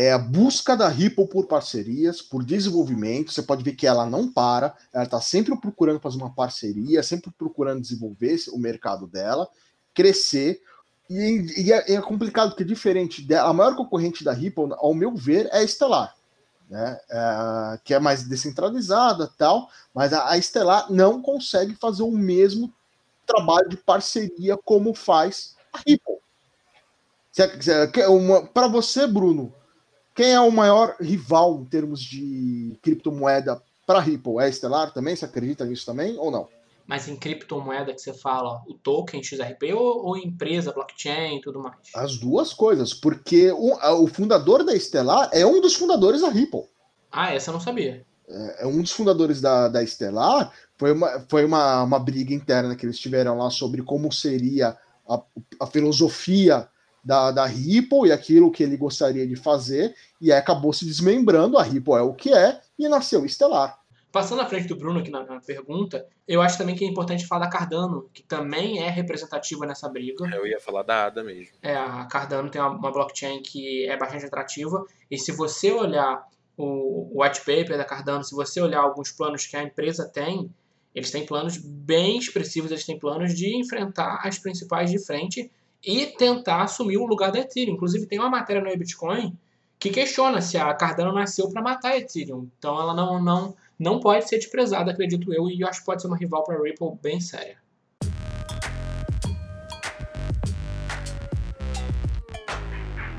é 0.00 0.12
a 0.12 0.18
busca 0.18 0.76
da 0.76 0.86
Ripple 0.86 1.26
por 1.26 1.48
parcerias, 1.48 2.22
por 2.22 2.44
desenvolvimento. 2.44 3.32
Você 3.32 3.42
pode 3.42 3.64
ver 3.64 3.74
que 3.74 3.84
ela 3.84 4.06
não 4.06 4.30
para, 4.30 4.72
ela 4.92 5.02
está 5.02 5.20
sempre 5.20 5.60
procurando 5.60 5.98
fazer 5.98 6.18
uma 6.18 6.32
parceria, 6.32 7.02
sempre 7.02 7.32
procurando 7.36 7.80
desenvolver 7.80 8.36
o 8.52 8.58
mercado 8.60 9.08
dela, 9.08 9.48
crescer. 9.92 10.62
E, 11.10 11.64
e 11.64 11.72
é, 11.72 11.94
é, 11.94 12.00
complicado 12.00 12.50
porque 12.50 12.62
diferente 12.62 13.22
dela, 13.22 13.48
a 13.48 13.52
maior 13.52 13.74
concorrente 13.74 14.22
da 14.22 14.32
Ripple, 14.32 14.68
ao 14.76 14.94
meu 14.94 15.16
ver, 15.16 15.48
é 15.50 15.58
a 15.58 15.66
Stellar, 15.66 16.14
né? 16.70 17.00
É, 17.10 17.80
que 17.82 17.92
é 17.92 17.98
mais 17.98 18.22
descentralizada 18.22 19.28
tal, 19.36 19.68
mas 19.92 20.12
a, 20.12 20.28
a 20.28 20.40
Stellar 20.40 20.92
não 20.92 21.20
consegue 21.20 21.74
fazer 21.74 22.04
o 22.04 22.12
mesmo 22.12 22.72
trabalho 23.26 23.68
de 23.68 23.76
parceria 23.76 24.56
como 24.64 24.94
faz 24.94 25.56
a 25.72 25.78
Ripple. 25.78 26.18
Para 28.54 28.68
você, 28.68 29.04
Bruno, 29.04 29.52
quem 30.18 30.32
é 30.32 30.40
o 30.40 30.50
maior 30.50 30.96
rival 31.00 31.60
em 31.60 31.64
termos 31.64 32.00
de 32.00 32.76
criptomoeda 32.82 33.62
para 33.86 34.00
Ripple? 34.00 34.38
É 34.40 34.46
a 34.46 34.52
Stellar 34.52 34.92
também? 34.92 35.14
Você 35.14 35.24
acredita 35.24 35.64
nisso 35.64 35.86
também 35.86 36.18
ou 36.18 36.28
não? 36.28 36.48
Mas 36.88 37.06
em 37.06 37.14
criptomoeda 37.14 37.94
que 37.94 38.00
você 38.00 38.12
fala, 38.12 38.60
o 38.66 38.74
token 38.74 39.22
XRP 39.22 39.72
ou, 39.74 40.06
ou 40.06 40.16
empresa, 40.16 40.72
blockchain 40.72 41.36
e 41.36 41.40
tudo 41.40 41.60
mais? 41.60 41.76
As 41.94 42.18
duas 42.18 42.52
coisas, 42.52 42.92
porque 42.92 43.52
o, 43.52 43.74
o, 44.02 44.08
fundador 44.08 44.64
da 44.64 44.76
Stellar 44.76 45.30
é 45.32 45.46
um 45.46 45.60
dos 45.60 45.76
fundadores 45.76 46.22
da 46.22 46.30
Ripple. 46.30 46.64
Ah, 47.12 47.32
essa 47.32 47.50
eu 47.50 47.52
não 47.52 47.60
sabia. 47.60 48.04
É, 48.28 48.64
é 48.64 48.66
um 48.66 48.82
dos 48.82 48.90
fundadores 48.90 49.40
da, 49.40 49.68
da 49.68 49.86
Stellar. 49.86 50.52
Foi, 50.76 50.90
uma, 50.90 51.24
foi 51.28 51.44
uma, 51.44 51.84
uma 51.84 51.98
briga 52.00 52.34
interna 52.34 52.74
que 52.74 52.84
eles 52.84 52.98
tiveram 52.98 53.38
lá 53.38 53.50
sobre 53.50 53.82
como 53.82 54.10
seria 54.10 54.76
a, 55.08 55.22
a 55.60 55.66
filosofia 55.68 56.68
da, 57.08 57.30
da 57.30 57.46
Ripple 57.46 58.06
e 58.06 58.12
aquilo 58.12 58.50
que 58.50 58.62
ele 58.62 58.76
gostaria 58.76 59.26
de 59.26 59.34
fazer, 59.34 59.94
e 60.20 60.30
acabou 60.30 60.74
se 60.74 60.84
desmembrando. 60.84 61.56
A 61.56 61.62
Ripple 61.62 61.94
é 61.94 62.02
o 62.02 62.12
que 62.12 62.30
é, 62.34 62.60
e 62.78 62.86
nasceu 62.86 63.26
Stellar. 63.26 63.80
Passando 64.12 64.42
à 64.42 64.46
frente 64.46 64.68
do 64.68 64.76
Bruno 64.76 65.00
aqui 65.00 65.10
na, 65.10 65.24
na, 65.24 65.40
pergunta, 65.40 66.06
eu 66.26 66.42
acho 66.42 66.58
também 66.58 66.74
que 66.74 66.84
é 66.84 66.86
importante 66.86 67.26
falar 67.26 67.46
da 67.46 67.50
Cardano, 67.50 68.10
que 68.12 68.22
também 68.22 68.82
é 68.82 68.90
representativa 68.90 69.64
nessa 69.64 69.88
briga. 69.88 70.28
Eu 70.34 70.46
ia 70.46 70.60
falar 70.60 70.82
da 70.82 71.06
ADA 71.06 71.24
mesmo. 71.24 71.54
É, 71.62 71.74
a 71.74 72.04
Cardano 72.04 72.50
tem 72.50 72.60
uma, 72.60 72.72
uma 72.72 72.92
blockchain 72.92 73.40
que 73.40 73.86
é 73.88 73.96
bastante 73.96 74.26
atrativa, 74.26 74.84
e 75.10 75.16
se 75.16 75.32
você 75.32 75.72
olhar 75.72 76.26
o, 76.58 77.16
o 77.16 77.22
white 77.22 77.38
paper 77.38 77.78
da 77.78 77.86
Cardano, 77.86 78.22
se 78.22 78.34
você 78.34 78.60
olhar 78.60 78.80
alguns 78.80 79.10
planos 79.10 79.46
que 79.46 79.56
a 79.56 79.62
empresa 79.62 80.06
tem, 80.06 80.50
eles 80.94 81.10
têm 81.10 81.24
planos 81.24 81.56
bem 81.56 82.18
expressivos, 82.18 82.70
eles 82.70 82.84
têm 82.84 82.98
planos 82.98 83.34
de 83.34 83.56
enfrentar 83.56 84.20
as 84.24 84.38
principais 84.38 84.90
de 84.90 84.98
frente 84.98 85.50
e 85.84 86.06
tentar 86.06 86.62
assumir 86.62 86.96
o 86.96 87.06
lugar 87.06 87.32
da 87.32 87.40
Ethereum. 87.40 87.74
Inclusive, 87.74 88.06
tem 88.06 88.18
uma 88.18 88.30
matéria 88.30 88.62
no 88.62 88.76
Bitcoin 88.76 89.36
que 89.78 89.90
questiona 89.90 90.40
se 90.40 90.58
a 90.58 90.72
Cardano 90.74 91.12
nasceu 91.12 91.48
para 91.50 91.62
matar 91.62 91.92
a 91.92 91.98
Ethereum. 91.98 92.48
Então, 92.58 92.80
ela 92.80 92.94
não, 92.94 93.22
não 93.22 93.54
não 93.78 94.00
pode 94.00 94.28
ser 94.28 94.38
desprezada, 94.38 94.90
acredito 94.90 95.32
eu, 95.32 95.48
e 95.48 95.60
eu 95.60 95.68
acho 95.68 95.80
que 95.80 95.86
pode 95.86 96.02
ser 96.02 96.08
uma 96.08 96.16
rival 96.16 96.42
para 96.42 96.58
a 96.58 96.62
Ripple 96.62 96.98
bem 97.00 97.20
séria. 97.20 97.58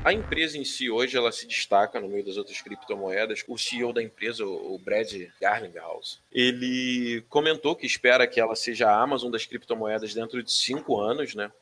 A 0.02 0.14
empresa 0.14 0.56
em 0.56 0.64
si 0.64 0.90
hoje 0.90 1.16
ela 1.16 1.30
se 1.30 1.46
destaca 1.46 2.00
no 2.00 2.08
meio 2.08 2.24
das 2.24 2.38
outras 2.38 2.60
criptomoedas. 2.62 3.44
O 3.46 3.58
CEO 3.58 3.92
da 3.92 4.02
empresa, 4.02 4.44
o 4.46 4.78
Brad 4.78 5.12
Garlinghouse, 5.40 6.18
ele 6.32 7.22
comentou 7.28 7.76
que 7.76 7.86
espera 7.86 8.26
que 8.26 8.40
ela 8.40 8.56
seja 8.56 8.88
a 8.90 8.98
Amazon 9.00 9.30
das 9.30 9.44
criptomoedas 9.44 10.14
dentro 10.14 10.42
de 10.42 10.50
cinco 10.50 10.98
anos, 10.98 11.34
né? 11.34 11.52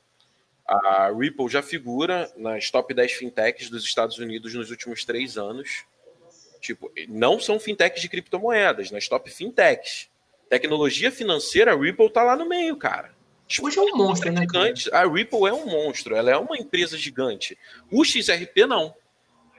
A 0.69 1.11
Ripple 1.19 1.49
já 1.49 1.63
figura 1.63 2.31
nas 2.37 2.71
top 2.71 2.93
10 2.93 3.13
fintechs 3.13 3.71
dos 3.71 3.85
Estados 3.85 4.19
Unidos 4.19 4.53
nos 4.53 4.71
últimos 4.71 5.03
três 5.03 5.39
anos. 5.39 5.87
Tipo, 6.61 6.93
não 7.09 7.41
são 7.41 7.59
fintechs 7.59 8.03
de 8.03 8.09
criptomoedas, 8.09 8.91
nas 8.91 9.09
top 9.09 9.31
fintechs. 9.31 10.11
Tecnologia 10.51 11.11
financeira, 11.11 11.73
a 11.73 11.77
Ripple 11.77 12.11
tá 12.11 12.23
lá 12.23 12.37
no 12.37 12.47
meio, 12.47 12.77
cara. 12.77 13.17
Hoje 13.63 13.79
é 13.79 13.83
um 13.83 13.97
monstro, 13.97 14.31
né? 14.31 14.43
Gigante. 14.43 14.91
A 14.93 15.07
Ripple 15.07 15.47
é 15.47 15.53
um 15.53 15.65
monstro, 15.65 16.15
ela 16.15 16.31
é 16.31 16.37
uma 16.37 16.59
empresa 16.59 16.99
gigante. 16.99 17.57
O 17.91 18.05
XRP 18.05 18.67
não. 18.67 18.95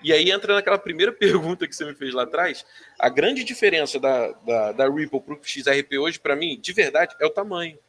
E 0.04 0.14
aí 0.14 0.30
entra 0.30 0.54
naquela 0.54 0.78
primeira 0.78 1.12
pergunta 1.14 1.68
que 1.68 1.76
você 1.76 1.86
me 1.86 1.96
fez 1.96 2.14
lá 2.14 2.24
atrás. 2.24 2.64
A 3.00 3.10
grande 3.10 3.44
diferença 3.44 4.00
da, 4.00 4.32
da, 4.32 4.72
da 4.74 4.90
Ripple 4.90 5.22
para 5.22 5.34
o 5.34 5.40
XRP 5.42 5.98
hoje, 5.98 6.20
para 6.20 6.36
mim, 6.36 6.60
de 6.62 6.72
verdade, 6.72 7.16
é 7.20 7.26
o 7.26 7.32
tamanho. 7.32 7.80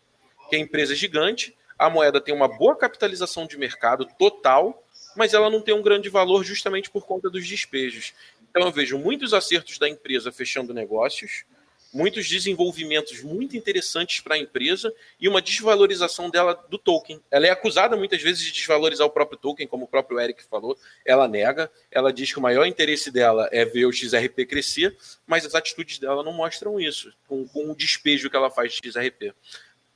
Que 0.48 0.56
a 0.56 0.58
empresa 0.58 0.94
é 0.94 0.96
gigante, 0.96 1.54
a 1.80 1.88
moeda 1.88 2.20
tem 2.20 2.34
uma 2.34 2.46
boa 2.46 2.76
capitalização 2.76 3.46
de 3.46 3.56
mercado 3.56 4.06
total, 4.18 4.86
mas 5.16 5.32
ela 5.32 5.48
não 5.48 5.62
tem 5.62 5.74
um 5.74 5.80
grande 5.80 6.10
valor 6.10 6.44
justamente 6.44 6.90
por 6.90 7.06
conta 7.06 7.30
dos 7.30 7.48
despejos. 7.48 8.12
Então 8.50 8.64
eu 8.64 8.70
vejo 8.70 8.98
muitos 8.98 9.32
acertos 9.32 9.78
da 9.78 9.88
empresa 9.88 10.30
fechando 10.30 10.74
negócios, 10.74 11.46
muitos 11.90 12.28
desenvolvimentos 12.28 13.22
muito 13.22 13.56
interessantes 13.56 14.20
para 14.20 14.34
a 14.34 14.38
empresa 14.38 14.92
e 15.18 15.26
uma 15.26 15.40
desvalorização 15.40 16.28
dela 16.28 16.52
do 16.68 16.76
token. 16.76 17.18
Ela 17.30 17.46
é 17.46 17.50
acusada 17.50 17.96
muitas 17.96 18.20
vezes 18.20 18.44
de 18.44 18.52
desvalorizar 18.52 19.06
o 19.06 19.10
próprio 19.10 19.38
token, 19.38 19.66
como 19.66 19.86
o 19.86 19.88
próprio 19.88 20.20
Eric 20.20 20.44
falou. 20.44 20.76
Ela 21.02 21.26
nega, 21.26 21.70
ela 21.90 22.12
diz 22.12 22.30
que 22.30 22.38
o 22.38 22.42
maior 22.42 22.66
interesse 22.66 23.10
dela 23.10 23.48
é 23.50 23.64
ver 23.64 23.86
o 23.86 23.92
XRP 23.92 24.44
crescer, 24.44 24.94
mas 25.26 25.46
as 25.46 25.54
atitudes 25.54 25.98
dela 25.98 26.22
não 26.22 26.34
mostram 26.34 26.78
isso, 26.78 27.10
com, 27.26 27.48
com 27.48 27.70
o 27.70 27.74
despejo 27.74 28.28
que 28.28 28.36
ela 28.36 28.50
faz 28.50 28.74
de 28.74 28.86
XRP. 28.86 29.32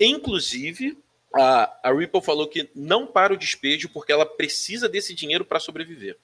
Inclusive, 0.00 0.96
a, 1.34 1.78
a 1.82 1.92
Ripple 1.92 2.22
falou 2.22 2.48
que 2.48 2.70
não 2.74 3.06
para 3.06 3.32
o 3.32 3.36
despejo 3.36 3.88
porque 3.88 4.12
ela 4.12 4.26
precisa 4.26 4.88
desse 4.88 5.14
dinheiro 5.14 5.44
para 5.44 5.60
sobreviver. 5.60 6.16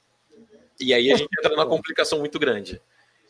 E 0.81 0.95
aí 0.95 1.13
a 1.13 1.17
gente 1.17 1.31
entra 1.39 1.51
numa 1.51 1.67
complicação 1.67 2.19
muito 2.19 2.39
grande. 2.39 2.81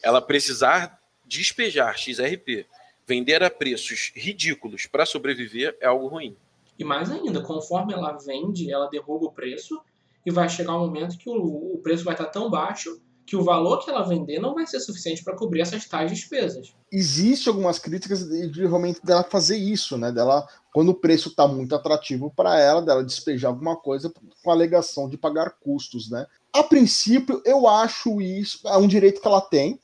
Ela 0.02 0.22
precisar 0.22 1.00
despejar 1.24 1.96
XRP, 1.98 2.66
vender 3.06 3.42
a 3.42 3.50
preços 3.50 4.12
ridículos 4.14 4.86
para 4.86 5.06
sobreviver 5.06 5.76
é 5.80 5.86
algo 5.86 6.06
ruim. 6.06 6.36
E 6.78 6.84
mais 6.84 7.10
ainda, 7.10 7.42
conforme 7.42 7.92
ela 7.92 8.12
vende, 8.12 8.70
ela 8.70 8.88
derruba 8.88 9.26
o 9.26 9.32
preço 9.32 9.80
e 10.24 10.30
vai 10.30 10.48
chegar 10.48 10.76
um 10.76 10.80
momento 10.80 11.18
que 11.18 11.28
o, 11.28 11.74
o 11.74 11.78
preço 11.82 12.04
vai 12.04 12.14
estar 12.14 12.26
tão 12.26 12.48
baixo 12.48 13.00
que 13.30 13.36
o 13.36 13.44
valor 13.44 13.78
que 13.78 13.88
ela 13.88 14.02
vender 14.02 14.40
não 14.40 14.56
vai 14.56 14.66
ser 14.66 14.80
suficiente 14.80 15.22
para 15.22 15.36
cobrir 15.36 15.60
essas 15.60 15.86
tais 15.86 16.10
despesas. 16.10 16.74
Existe 16.90 17.48
algumas 17.48 17.78
críticas 17.78 18.28
de, 18.28 18.50
de 18.50 18.66
realmente 18.66 19.00
dela 19.04 19.22
fazer 19.22 19.56
isso, 19.56 19.96
né? 19.96 20.10
Dela, 20.10 20.48
quando 20.74 20.88
o 20.88 20.94
preço 20.94 21.28
está 21.28 21.46
muito 21.46 21.72
atrativo 21.72 22.32
para 22.34 22.58
ela, 22.58 22.82
dela 22.82 23.04
despejar 23.04 23.52
alguma 23.52 23.76
coisa 23.76 24.12
com 24.42 24.50
alegação 24.50 25.08
de 25.08 25.16
pagar 25.16 25.50
custos, 25.60 26.10
né? 26.10 26.26
A 26.52 26.64
princípio, 26.64 27.40
eu 27.44 27.68
acho 27.68 28.20
isso 28.20 28.66
é 28.66 28.76
um 28.76 28.88
direito 28.88 29.20
que 29.20 29.28
ela 29.28 29.40
tem, 29.40 29.78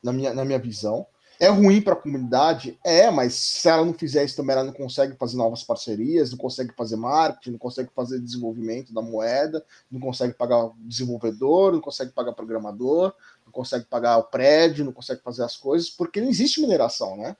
na 0.00 0.12
minha, 0.12 0.32
na 0.32 0.44
minha 0.44 0.60
visão. 0.60 1.04
É 1.40 1.48
ruim 1.48 1.80
para 1.80 1.94
a 1.94 1.96
comunidade? 1.96 2.78
É, 2.84 3.10
mas 3.10 3.32
se 3.32 3.66
ela 3.66 3.82
não 3.82 3.94
fizer 3.94 4.22
isso 4.22 4.36
também, 4.36 4.54
ela 4.54 4.64
não 4.64 4.74
consegue 4.74 5.16
fazer 5.16 5.38
novas 5.38 5.64
parcerias, 5.64 6.30
não 6.30 6.36
consegue 6.36 6.70
fazer 6.76 6.96
marketing, 6.96 7.52
não 7.52 7.58
consegue 7.58 7.88
fazer 7.96 8.20
desenvolvimento 8.20 8.92
da 8.92 9.00
moeda, 9.00 9.64
não 9.90 9.98
consegue 9.98 10.34
pagar 10.34 10.70
desenvolvedor, 10.80 11.72
não 11.72 11.80
consegue 11.80 12.12
pagar 12.12 12.34
programador, 12.34 13.14
não 13.46 13.50
consegue 13.50 13.86
pagar 13.86 14.18
o 14.18 14.24
prédio, 14.24 14.84
não 14.84 14.92
consegue 14.92 15.22
fazer 15.22 15.42
as 15.42 15.56
coisas, 15.56 15.88
porque 15.88 16.20
não 16.20 16.28
existe 16.28 16.60
mineração, 16.60 17.16
né? 17.16 17.34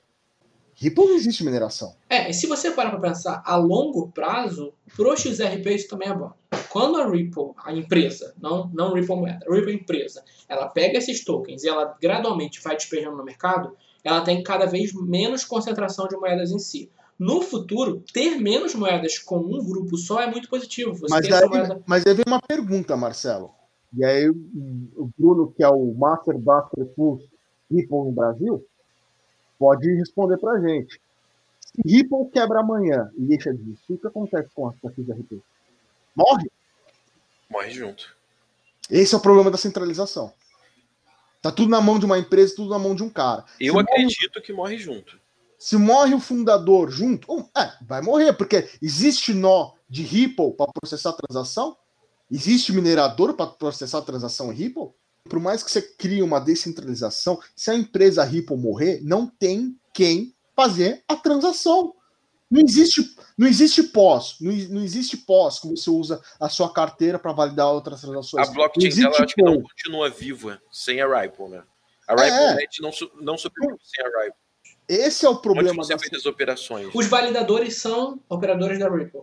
Ripple 0.73 1.05
não 1.05 1.15
existe 1.15 1.43
mineração. 1.43 1.95
É, 2.09 2.27
e 2.27 2.33
se 2.33 2.47
você 2.47 2.71
parar 2.71 2.89
para 2.89 3.09
pensar 3.09 3.43
a 3.45 3.55
longo 3.55 4.11
prazo, 4.11 4.73
pro 4.95 5.15
XRP 5.15 5.75
isso 5.75 5.87
também 5.87 6.09
é 6.09 6.13
bom. 6.15 6.33
Quando 6.69 6.99
a 6.99 7.07
Ripple, 7.07 7.51
a 7.63 7.71
empresa, 7.71 8.33
não, 8.41 8.67
não 8.73 8.93
Ripple 8.93 9.15
moeda, 9.15 9.45
a 9.47 9.53
Ripple 9.53 9.75
empresa, 9.75 10.23
ela 10.49 10.67
pega 10.67 10.97
esses 10.97 11.23
tokens 11.23 11.63
e 11.63 11.69
ela 11.69 11.95
gradualmente 12.01 12.59
vai 12.63 12.75
despejando 12.75 13.15
no 13.15 13.23
mercado, 13.23 13.77
ela 14.03 14.21
tem 14.21 14.43
cada 14.43 14.65
vez 14.65 14.93
menos 14.93 15.43
concentração 15.43 16.07
de 16.07 16.15
moedas 16.15 16.51
em 16.51 16.59
si. 16.59 16.89
No 17.17 17.41
futuro, 17.41 18.03
ter 18.11 18.37
menos 18.37 18.73
moedas 18.73 19.19
com 19.19 19.37
um 19.37 19.63
grupo 19.63 19.95
só 19.95 20.21
é 20.21 20.27
muito 20.27 20.49
positivo. 20.49 20.95
Você 20.95 21.13
mas, 21.13 21.31
aí, 21.31 21.47
moeda... 21.47 21.83
mas 21.85 22.05
aí 22.07 22.13
vem 22.15 22.23
uma 22.25 22.41
pergunta, 22.41 22.97
Marcelo. 22.97 23.51
E 23.95 24.03
aí 24.03 24.27
o 24.27 25.11
Bruno, 25.17 25.51
que 25.51 25.63
é 25.63 25.69
o 25.69 25.93
Master 25.93 26.37
Blaster 26.37 26.85
Plus 26.95 27.21
Ripple 27.69 27.97
no 27.97 28.11
Brasil, 28.11 28.65
pode 29.59 29.93
responder 29.95 30.37
para 30.37 30.53
a 30.53 30.59
gente. 30.59 30.99
Se 31.59 31.81
Ripple 31.85 32.29
quebra 32.33 32.61
amanhã 32.61 33.11
e 33.15 33.21
deixa 33.21 33.53
de 33.53 33.61
existir, 33.61 33.93
o 33.93 33.97
que 33.97 34.07
acontece 34.07 34.49
com 34.55 34.67
a 34.67 34.73
XRP? 34.73 35.39
Morre? 36.15 36.49
Morre 37.49 37.69
junto. 37.69 38.15
Esse 38.89 39.13
é 39.13 39.17
o 39.17 39.21
problema 39.21 39.51
da 39.51 39.57
centralização. 39.57 40.33
Tá 41.41 41.51
tudo 41.51 41.69
na 41.69 41.81
mão 41.81 41.97
de 41.97 42.05
uma 42.05 42.19
empresa, 42.19 42.55
tudo 42.55 42.69
na 42.69 42.79
mão 42.79 42.93
de 42.93 43.03
um 43.03 43.09
cara. 43.09 43.43
Eu 43.59 43.73
se 43.73 43.79
acredito 43.79 44.35
morre, 44.35 44.45
que 44.45 44.53
morre 44.53 44.77
junto. 44.77 45.19
Se 45.57 45.75
morre 45.77 46.13
o 46.13 46.19
fundador 46.19 46.89
junto, 46.91 47.49
é, 47.57 47.71
vai 47.85 48.01
morrer, 48.01 48.33
porque 48.33 48.69
existe 48.81 49.33
nó 49.33 49.73
de 49.89 50.03
Ripple 50.03 50.53
para 50.53 50.71
processar 50.71 51.09
a 51.09 51.13
transação? 51.13 51.77
Existe 52.29 52.71
minerador 52.71 53.33
para 53.33 53.47
processar 53.47 53.99
a 53.99 54.03
transação 54.03 54.49
Ripple? 54.49 54.89
Por 55.25 55.39
mais 55.39 55.61
que 55.63 55.71
você 55.71 55.81
crie 55.81 56.23
uma 56.23 56.39
descentralização, 56.39 57.39
se 57.55 57.69
a 57.69 57.75
empresa 57.75 58.23
Ripple 58.23 58.57
morrer, 58.57 59.01
não 59.03 59.27
tem 59.27 59.77
quem 59.93 60.33
fazer 60.55 61.03
a 61.07 61.15
transação. 61.15 61.93
Não 62.51 62.59
existe, 62.59 63.15
não 63.37 63.47
existe 63.47 63.81
pós, 63.81 64.35
não, 64.41 64.51
não 64.51 64.83
existe 64.83 65.15
pós 65.15 65.57
que 65.57 65.69
você 65.69 65.89
usa 65.89 66.21
a 66.37 66.49
sua 66.49 66.71
carteira 66.73 67.17
para 67.17 67.31
validar 67.31 67.71
outras 67.71 68.01
transações. 68.01 68.49
A 68.49 68.51
blockchain 68.51 68.89
dela 68.93 69.15
acho 69.23 69.33
que 69.33 69.41
não 69.41 69.61
continua 69.61 70.09
viva 70.09 70.61
sem 70.69 70.99
a 70.99 71.21
Ripple, 71.21 71.47
né? 71.47 71.63
A 72.05 72.13
Ripple 72.13 72.29
é. 72.29 72.55
Net 72.55 72.81
não, 72.81 72.91
não 73.21 73.37
sobrevive 73.37 73.79
sem 73.81 74.05
a 74.05 74.23
Ripple. 74.23 74.41
Esse 74.89 75.25
é 75.25 75.29
o 75.29 75.37
problema 75.37 75.81
das 75.87 76.25
operações. 76.25 76.89
Os 76.93 77.07
validadores 77.07 77.77
são 77.77 78.19
operadores 78.27 78.77
da 78.77 78.89
Ripple. 78.89 79.21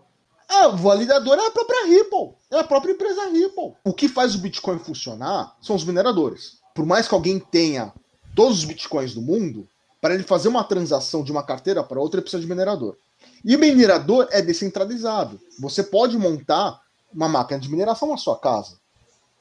Ah, 0.49 0.69
o 0.69 0.77
validador 0.79 1.37
é 1.37 1.47
a 1.47 1.51
própria 1.51 1.85
Ripple, 1.85 2.33
é 2.51 2.59
a 2.59 2.65
própria 2.65 2.93
empresa 2.93 3.29
Ripple. 3.29 3.75
O 3.85 3.93
que 3.93 4.09
faz 4.09 4.35
o 4.35 4.39
Bitcoin 4.39 4.79
funcionar 4.79 5.55
são 5.61 5.77
os 5.77 5.85
mineradores. 5.85 6.57
Por 6.75 6.87
mais 6.87 7.07
que 7.07 7.15
alguém 7.15 7.39
tenha 7.39 7.93
todos 8.35 8.61
os 8.61 8.65
Bitcoins 8.65 9.13
do 9.13 9.21
mundo, 9.21 9.69
para 10.01 10.15
ele 10.15 10.23
fazer 10.23 10.49
uma 10.49 10.65
transação 10.65 11.23
de 11.23 11.31
uma 11.31 11.43
carteira 11.43 11.85
para 11.85 12.01
outra, 12.01 12.19
ele 12.19 12.23
precisa 12.23 12.41
de 12.41 12.49
minerador. 12.49 12.97
E 13.45 13.55
o 13.55 13.59
minerador 13.59 14.29
é 14.31 14.43
descentralizado. 14.43 15.41
Você 15.61 15.83
pode 15.83 16.17
montar 16.19 16.81
uma 17.13 17.29
máquina 17.29 17.59
de 17.59 17.71
mineração 17.71 18.09
na 18.09 18.17
sua 18.17 18.39
casa. 18.39 18.79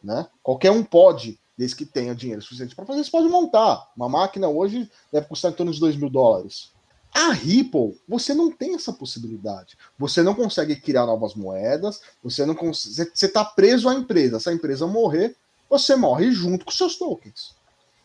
Né? 0.03 0.27
Qualquer 0.41 0.71
um 0.71 0.83
pode, 0.83 1.39
desde 1.57 1.75
que 1.75 1.85
tenha 1.85 2.15
dinheiro 2.15 2.41
suficiente 2.41 2.75
para 2.75 2.85
fazer, 2.85 3.03
você 3.03 3.11
pode 3.11 3.27
montar. 3.27 3.89
Uma 3.95 4.07
máquina 4.07 4.47
hoje 4.47 4.89
deve 5.11 5.27
custar 5.27 5.51
em 5.51 5.55
torno 5.55 5.71
de 5.71 5.79
2 5.79 5.95
mil 5.95 6.09
dólares. 6.09 6.71
A 7.13 7.31
Ripple, 7.31 7.99
você 8.07 8.33
não 8.33 8.51
tem 8.51 8.75
essa 8.75 8.93
possibilidade. 8.93 9.75
Você 9.97 10.21
não 10.21 10.35
consegue 10.35 10.75
criar 10.75 11.05
novas 11.05 11.33
moedas, 11.33 11.99
você 12.23 12.45
não 12.45 12.53
consegue, 12.53 13.11
você 13.13 13.25
está 13.25 13.43
preso 13.43 13.89
à 13.89 13.95
empresa. 13.95 14.39
Se 14.39 14.49
a 14.49 14.53
empresa 14.53 14.85
morrer, 14.85 15.35
você 15.69 15.95
morre 15.95 16.31
junto 16.31 16.63
com 16.63 16.71
seus 16.71 16.95
tokens. 16.95 17.55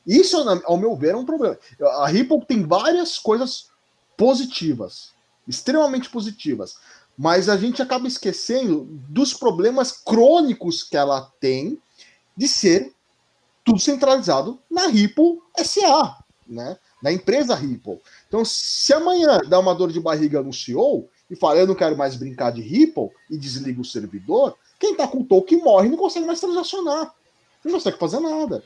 Isso, 0.06 0.36
ao 0.64 0.76
meu 0.76 0.96
ver, 0.96 1.14
é 1.14 1.16
um 1.16 1.26
problema. 1.26 1.58
A 1.80 2.08
Ripple 2.08 2.44
tem 2.46 2.66
várias 2.66 3.18
coisas 3.18 3.70
positivas, 4.16 5.11
extremamente 5.46 6.08
positivas, 6.08 6.74
mas 7.16 7.48
a 7.48 7.56
gente 7.56 7.82
acaba 7.82 8.06
esquecendo 8.06 8.86
dos 9.08 9.34
problemas 9.34 9.92
crônicos 9.92 10.82
que 10.82 10.96
ela 10.96 11.30
tem 11.40 11.80
de 12.36 12.48
ser 12.48 12.92
tudo 13.64 13.78
centralizado 13.78 14.58
na 14.70 14.86
Ripple 14.86 15.40
SA, 15.58 16.18
né? 16.46 16.76
na 17.02 17.12
empresa 17.12 17.54
Ripple. 17.54 18.00
Então, 18.28 18.44
se 18.44 18.94
amanhã 18.94 19.40
dá 19.48 19.58
uma 19.58 19.74
dor 19.74 19.90
de 19.92 20.00
barriga 20.00 20.42
no 20.42 20.52
CEO 20.52 21.08
e 21.28 21.36
fala, 21.36 21.58
eu 21.58 21.66
não 21.66 21.74
quero 21.74 21.96
mais 21.96 22.16
brincar 22.16 22.52
de 22.52 22.62
Ripple 22.62 23.10
e 23.28 23.36
desliga 23.36 23.80
o 23.80 23.84
servidor, 23.84 24.56
quem 24.78 24.92
está 24.92 25.06
com 25.08 25.20
o 25.20 25.24
token 25.24 25.58
morre 25.58 25.88
não 25.88 25.96
consegue 25.96 26.26
mais 26.26 26.40
transacionar. 26.40 27.12
Não 27.64 27.72
consegue 27.72 27.98
fazer 27.98 28.20
nada. 28.20 28.62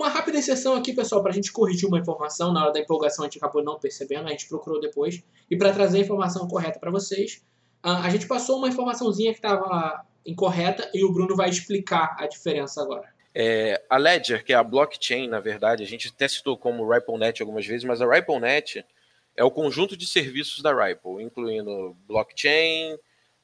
Uma 0.00 0.08
rápida 0.08 0.38
inserção 0.38 0.74
aqui, 0.76 0.94
pessoal, 0.94 1.20
para 1.20 1.30
a 1.30 1.34
gente 1.34 1.52
corrigir 1.52 1.86
uma 1.86 1.98
informação. 1.98 2.54
Na 2.54 2.62
hora 2.62 2.72
da 2.72 2.80
empolgação 2.80 3.22
a 3.22 3.28
gente 3.28 3.36
acabou 3.36 3.62
não 3.62 3.78
percebendo, 3.78 4.28
a 4.28 4.30
gente 4.30 4.48
procurou 4.48 4.80
depois. 4.80 5.22
E 5.50 5.58
para 5.58 5.74
trazer 5.74 5.98
a 5.98 6.00
informação 6.00 6.48
correta 6.48 6.78
para 6.78 6.90
vocês, 6.90 7.44
a 7.82 8.08
gente 8.08 8.26
passou 8.26 8.56
uma 8.56 8.68
informaçãozinha 8.68 9.30
que 9.30 9.36
estava 9.36 10.02
incorreta 10.24 10.90
e 10.94 11.04
o 11.04 11.12
Bruno 11.12 11.36
vai 11.36 11.50
explicar 11.50 12.16
a 12.18 12.26
diferença 12.26 12.80
agora. 12.80 13.12
É, 13.34 13.84
a 13.90 13.98
Ledger, 13.98 14.42
que 14.42 14.54
é 14.54 14.56
a 14.56 14.64
blockchain, 14.64 15.28
na 15.28 15.38
verdade, 15.38 15.82
a 15.82 15.86
gente 15.86 16.08
até 16.08 16.26
citou 16.26 16.56
como 16.56 16.90
RippleNet 16.90 17.42
algumas 17.42 17.66
vezes, 17.66 17.84
mas 17.84 18.00
a 18.00 18.10
RippleNet 18.10 18.82
é 19.36 19.44
o 19.44 19.50
conjunto 19.50 19.98
de 19.98 20.06
serviços 20.06 20.62
da 20.62 20.72
Ripple, 20.72 21.22
incluindo 21.22 21.94
blockchain, 22.08 22.96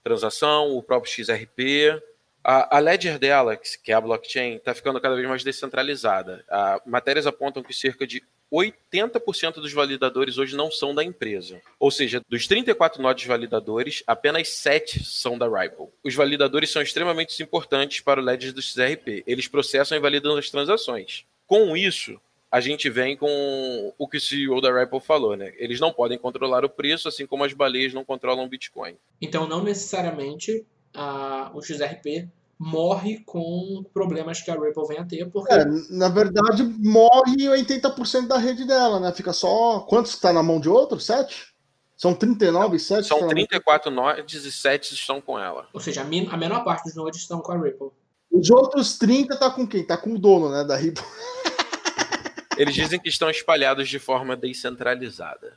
transação, 0.03 0.75
o 0.75 0.83
próprio 0.83 1.13
XRP. 1.13 2.01
A, 2.49 2.79
Ledger 2.79 3.19
dela, 3.19 3.57
que 3.57 3.91
é 3.91 3.95
a 3.95 4.01
blockchain, 4.01 4.55
está 4.55 4.73
ficando 4.73 5.01
cada 5.01 5.17
vez 5.17 5.27
mais 5.29 5.43
descentralizada. 5.43 6.45
A, 6.49 6.81
matérias 6.87 7.27
apontam 7.27 7.61
que 7.61 7.75
cerca 7.75 8.07
de 8.07 8.23
80% 8.53 9.55
dos 9.55 9.73
validadores 9.73 10.39
hoje 10.39 10.57
não 10.57 10.71
são 10.71 10.95
da 10.95 11.03
empresa. 11.03 11.61
Ou 11.81 11.91
seja, 11.91 12.21
dos 12.29 12.47
34 12.47 13.03
nodes 13.03 13.27
validadores, 13.27 14.05
apenas 14.07 14.49
7 14.51 15.05
são 15.05 15.37
da 15.37 15.49
Ripple. 15.49 15.89
Os 16.05 16.15
validadores 16.15 16.71
são 16.71 16.81
extremamente 16.81 17.43
importantes 17.43 18.01
para 18.01 18.21
o 18.21 18.25
Ledger 18.25 18.53
do 18.53 18.63
XRP. 18.63 19.25
Eles 19.27 19.49
processam 19.49 19.99
e 19.99 20.01
validam 20.01 20.37
as 20.37 20.49
transações. 20.49 21.25
Com 21.49 21.77
isso, 21.77 22.21
a 22.49 22.61
gente 22.61 22.89
vem 22.89 23.17
com 23.17 23.93
o 23.99 24.07
que 24.07 24.19
o 24.19 24.21
CEO 24.21 24.61
da 24.61 24.73
Ripple 24.73 25.01
falou, 25.01 25.37
né? 25.37 25.53
Eles 25.59 25.81
não 25.81 25.93
podem 25.93 26.17
controlar 26.17 26.65
o 26.65 26.71
preço, 26.71 27.09
assim 27.09 27.27
como 27.27 27.43
as 27.43 27.53
baleias 27.53 27.93
não 27.93 28.05
controlam 28.05 28.45
o 28.45 28.49
Bitcoin. 28.49 28.97
Então, 29.21 29.49
não 29.49 29.65
necessariamente 29.65 30.65
uh, 30.95 31.57
o 31.57 31.61
XRP 31.61 32.29
morre 32.59 33.23
com 33.25 33.85
problemas 33.93 34.41
que 34.41 34.51
a 34.51 34.55
Ripple 34.55 34.87
vem 34.89 34.99
a 34.99 35.05
ter. 35.05 35.31
Porque... 35.31 35.53
É, 35.53 35.65
na 35.91 36.09
verdade, 36.09 36.63
morre 36.63 37.37
80% 37.37 38.27
da 38.27 38.39
rede 38.39 38.67
dela, 38.67 38.99
né? 38.99 39.13
Fica 39.13 39.33
só. 39.33 39.81
Quantos 39.81 40.15
está 40.15 40.33
na 40.33 40.43
mão 40.43 40.61
de 40.61 40.69
outro? 40.69 40.99
Sete? 40.99 41.55
São 41.97 42.15
39 42.15 42.77
e 42.77 42.81
7? 42.81 43.09
São 43.09 43.27
34 43.27 43.91
nodes 43.91 44.45
e 44.45 44.53
7 44.53 44.93
estão 44.93 45.21
com 45.21 45.39
ela. 45.39 45.67
Ou 45.73 45.81
seja, 45.81 46.03
a, 46.03 46.05
menor 46.05 46.63
parte 46.63 46.85
dos 46.85 46.95
nodes 46.95 47.21
estão 47.21 47.41
com 47.41 47.53
a 47.53 47.59
Ripple. 47.59 47.89
Os 48.31 48.51
outros 48.51 48.99
30 48.99 49.37
tá 49.39 49.51
com 49.51 49.67
quem? 49.67 49.83
Tá 49.83 49.97
com 49.97 50.13
o 50.13 50.19
dono, 50.19 50.51
né, 50.51 50.63
da 50.63 50.77
Ripple. 50.77 51.03
Eles 52.59 52.75
dizem 52.75 53.01
que 53.01 53.09
estão 53.09 53.31
espalhados 53.31 53.89
de 53.89 53.99
forma 53.99 54.37
descentralizada. 54.37 55.55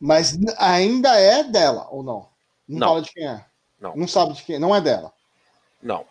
Mas 0.00 0.38
ainda 0.58 1.18
é 1.18 1.44
dela, 1.44 1.86
ou 1.90 2.02
não? 2.02 2.28
Não, 2.66 2.78
não. 2.78 2.88
fala 2.88 3.02
de 3.02 3.12
quem 3.12 3.26
é. 3.26 3.44
Não. 3.78 3.96
Não 3.96 4.08
sabe 4.08 4.32
de 4.32 4.42
quem, 4.42 4.58
não 4.58 4.74
é 4.74 4.80
dela. 4.80 5.12
Não. 5.82 6.06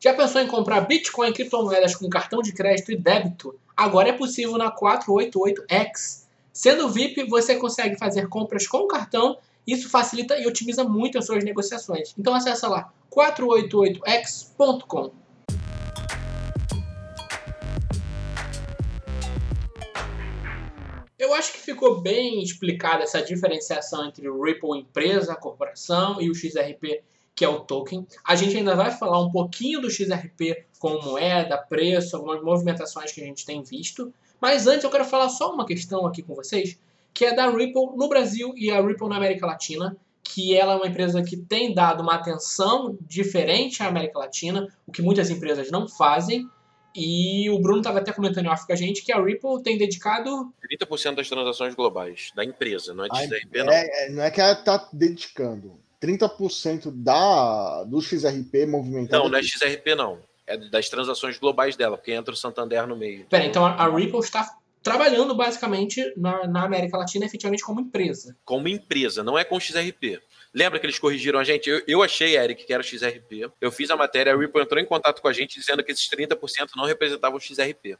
Já 0.00 0.14
pensou 0.14 0.40
em 0.40 0.46
comprar 0.46 0.82
Bitcoin 0.82 1.30
e 1.30 1.32
criptomoedas 1.32 1.96
com 1.96 2.08
cartão 2.08 2.40
de 2.40 2.52
crédito 2.52 2.92
e 2.92 2.96
débito? 2.96 3.58
Agora 3.76 4.10
é 4.10 4.12
possível 4.12 4.56
na 4.56 4.70
488X. 4.70 6.28
Sendo 6.52 6.88
VIP, 6.88 7.24
você 7.24 7.56
consegue 7.56 7.98
fazer 7.98 8.28
compras 8.28 8.68
com 8.68 8.86
cartão. 8.86 9.38
Isso 9.66 9.90
facilita 9.90 10.38
e 10.38 10.46
otimiza 10.46 10.84
muito 10.84 11.18
as 11.18 11.26
suas 11.26 11.42
negociações. 11.42 12.14
Então 12.16 12.32
acessa 12.32 12.68
lá 12.68 12.92
488x.com. 13.10 15.10
Eu 21.18 21.34
acho 21.34 21.52
que 21.52 21.58
ficou 21.58 22.00
bem 22.00 22.40
explicada 22.40 23.02
essa 23.02 23.20
diferenciação 23.20 24.06
entre 24.06 24.28
o 24.28 24.40
Ripple 24.40 24.78
empresa, 24.78 25.34
corporação 25.34 26.22
e 26.22 26.30
o 26.30 26.34
XRP 26.36 27.02
que 27.38 27.44
é 27.44 27.48
o 27.48 27.60
token. 27.60 28.04
A 28.24 28.34
gente 28.34 28.56
ainda 28.56 28.74
vai 28.74 28.90
falar 28.90 29.22
um 29.22 29.30
pouquinho 29.30 29.80
do 29.80 29.88
XRP 29.88 30.64
com 30.80 31.00
moeda, 31.00 31.56
preço, 31.56 32.16
algumas 32.16 32.42
movimentações 32.42 33.12
que 33.12 33.20
a 33.20 33.24
gente 33.24 33.46
tem 33.46 33.62
visto. 33.62 34.12
Mas 34.40 34.66
antes 34.66 34.82
eu 34.82 34.90
quero 34.90 35.04
falar 35.04 35.28
só 35.28 35.54
uma 35.54 35.64
questão 35.64 36.04
aqui 36.04 36.20
com 36.20 36.34
vocês, 36.34 36.76
que 37.14 37.24
é 37.24 37.32
da 37.32 37.48
Ripple 37.48 37.96
no 37.96 38.08
Brasil 38.08 38.52
e 38.56 38.72
a 38.72 38.80
Ripple 38.84 39.08
na 39.08 39.18
América 39.18 39.46
Latina, 39.46 39.96
que 40.20 40.56
ela 40.56 40.72
é 40.72 40.76
uma 40.78 40.88
empresa 40.88 41.22
que 41.22 41.36
tem 41.36 41.72
dado 41.72 42.02
uma 42.02 42.16
atenção 42.16 42.98
diferente 43.02 43.84
à 43.84 43.86
América 43.86 44.18
Latina, 44.18 44.66
o 44.84 44.90
que 44.90 45.00
muitas 45.00 45.30
empresas 45.30 45.70
não 45.70 45.86
fazem. 45.86 46.44
E 46.92 47.48
o 47.50 47.60
Bruno 47.60 47.78
estava 47.78 48.00
até 48.00 48.12
comentando 48.12 48.46
em 48.46 48.48
off 48.48 48.66
com 48.66 48.72
a 48.72 48.76
gente 48.76 49.04
que 49.04 49.12
a 49.12 49.22
Ripple 49.22 49.62
tem 49.62 49.78
dedicado 49.78 50.52
30% 50.68 51.14
das 51.14 51.28
transações 51.28 51.76
globais 51.76 52.32
da 52.34 52.44
empresa, 52.44 52.92
não 52.92 53.04
é 53.04 53.08
de 53.08 53.16
XRP, 53.16 53.62
não. 53.62 53.72
É, 53.72 54.08
não 54.10 54.22
é 54.24 54.30
que 54.32 54.40
ela 54.40 54.54
está 54.54 54.88
dedicando. 54.92 55.78
30% 56.00 56.90
da, 56.92 57.84
do 57.84 58.00
XRP 58.00 58.66
movimentado. 58.66 59.24
Não, 59.24 59.30
não 59.30 59.38
é 59.38 59.42
XRP, 59.42 59.94
não. 59.94 60.18
É 60.46 60.56
das 60.56 60.88
transações 60.88 61.38
globais 61.38 61.76
dela, 61.76 61.96
porque 61.96 62.12
entra 62.12 62.32
o 62.32 62.36
Santander 62.36 62.86
no 62.86 62.96
meio. 62.96 63.26
Pera, 63.26 63.44
então 63.44 63.66
a, 63.66 63.72
a 63.72 63.94
Ripple 63.94 64.20
está 64.20 64.56
trabalhando 64.82 65.34
basicamente 65.34 66.02
na, 66.16 66.46
na, 66.46 66.64
América 66.64 66.96
Latina 66.96 67.26
efetivamente 67.26 67.62
como 67.62 67.80
empresa. 67.80 68.34
Como 68.44 68.68
empresa, 68.68 69.22
não 69.22 69.38
é 69.38 69.44
com 69.44 69.60
XRP. 69.60 70.20
Lembra 70.54 70.78
que 70.78 70.86
eles 70.86 70.98
corrigiram 70.98 71.38
a 71.38 71.44
gente? 71.44 71.68
Eu, 71.68 71.82
eu 71.86 72.02
achei, 72.02 72.38
Eric, 72.38 72.64
que 72.64 72.72
era 72.72 72.80
o 72.80 72.84
XRP. 72.84 73.50
Eu 73.60 73.70
fiz 73.70 73.90
a 73.90 73.96
matéria, 73.96 74.32
a 74.32 74.36
Ripple 74.36 74.62
entrou 74.62 74.80
em 74.80 74.86
contato 74.86 75.20
com 75.20 75.28
a 75.28 75.32
gente 75.32 75.58
dizendo 75.58 75.84
que 75.84 75.92
esses 75.92 76.08
30% 76.08 76.70
não 76.74 76.86
representavam 76.86 77.36
o 77.36 77.40
XRP. 77.40 77.98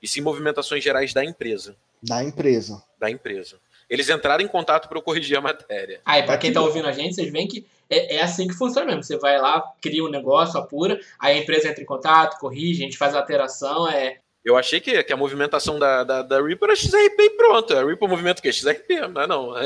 E 0.00 0.08
sim 0.08 0.22
movimentações 0.22 0.82
gerais 0.82 1.12
da 1.12 1.22
empresa. 1.22 1.76
Da 2.02 2.24
empresa. 2.24 2.82
Da 2.98 3.10
empresa 3.10 3.60
eles 3.92 4.08
entraram 4.08 4.42
em 4.42 4.48
contato 4.48 4.88
para 4.88 4.96
eu 4.96 5.02
corrigir 5.02 5.36
a 5.36 5.40
matéria. 5.42 6.00
Ah, 6.02 6.18
e 6.18 6.22
para 6.22 6.38
quem 6.38 6.48
está 6.48 6.62
ouvindo 6.62 6.88
a 6.88 6.92
gente, 6.92 7.14
vocês 7.14 7.30
veem 7.30 7.46
que 7.46 7.66
é, 7.90 8.16
é, 8.16 8.22
assim 8.22 8.48
que 8.48 8.54
funciona 8.54 8.86
mesmo. 8.86 9.02
Você 9.02 9.18
vai 9.18 9.38
lá, 9.38 9.62
cria 9.82 10.02
um 10.02 10.08
negócio, 10.08 10.58
apura, 10.58 10.98
aí 11.20 11.36
a 11.36 11.42
empresa 11.42 11.68
entra 11.68 11.82
em 11.82 11.86
contato, 11.86 12.38
corrige, 12.40 12.80
a 12.80 12.86
gente 12.86 12.96
faz 12.96 13.14
a 13.14 13.18
alteração, 13.18 13.86
é... 13.86 14.16
Eu 14.42 14.56
achei 14.56 14.80
que, 14.80 15.02
que 15.04 15.12
a 15.12 15.16
movimentação 15.16 15.78
da, 15.78 16.02
da, 16.04 16.22
da 16.22 16.42
Ripple 16.42 16.68
era 16.68 16.74
XRP 16.74 17.20
e 17.20 17.30
pronto. 17.36 17.76
A 17.76 17.84
Ripple 17.84 18.08
movimento 18.08 18.38
o 18.38 18.42
quê? 18.42 18.50
XRP, 18.50 19.06
não 19.12 19.22
é 19.22 19.26
não. 19.26 19.54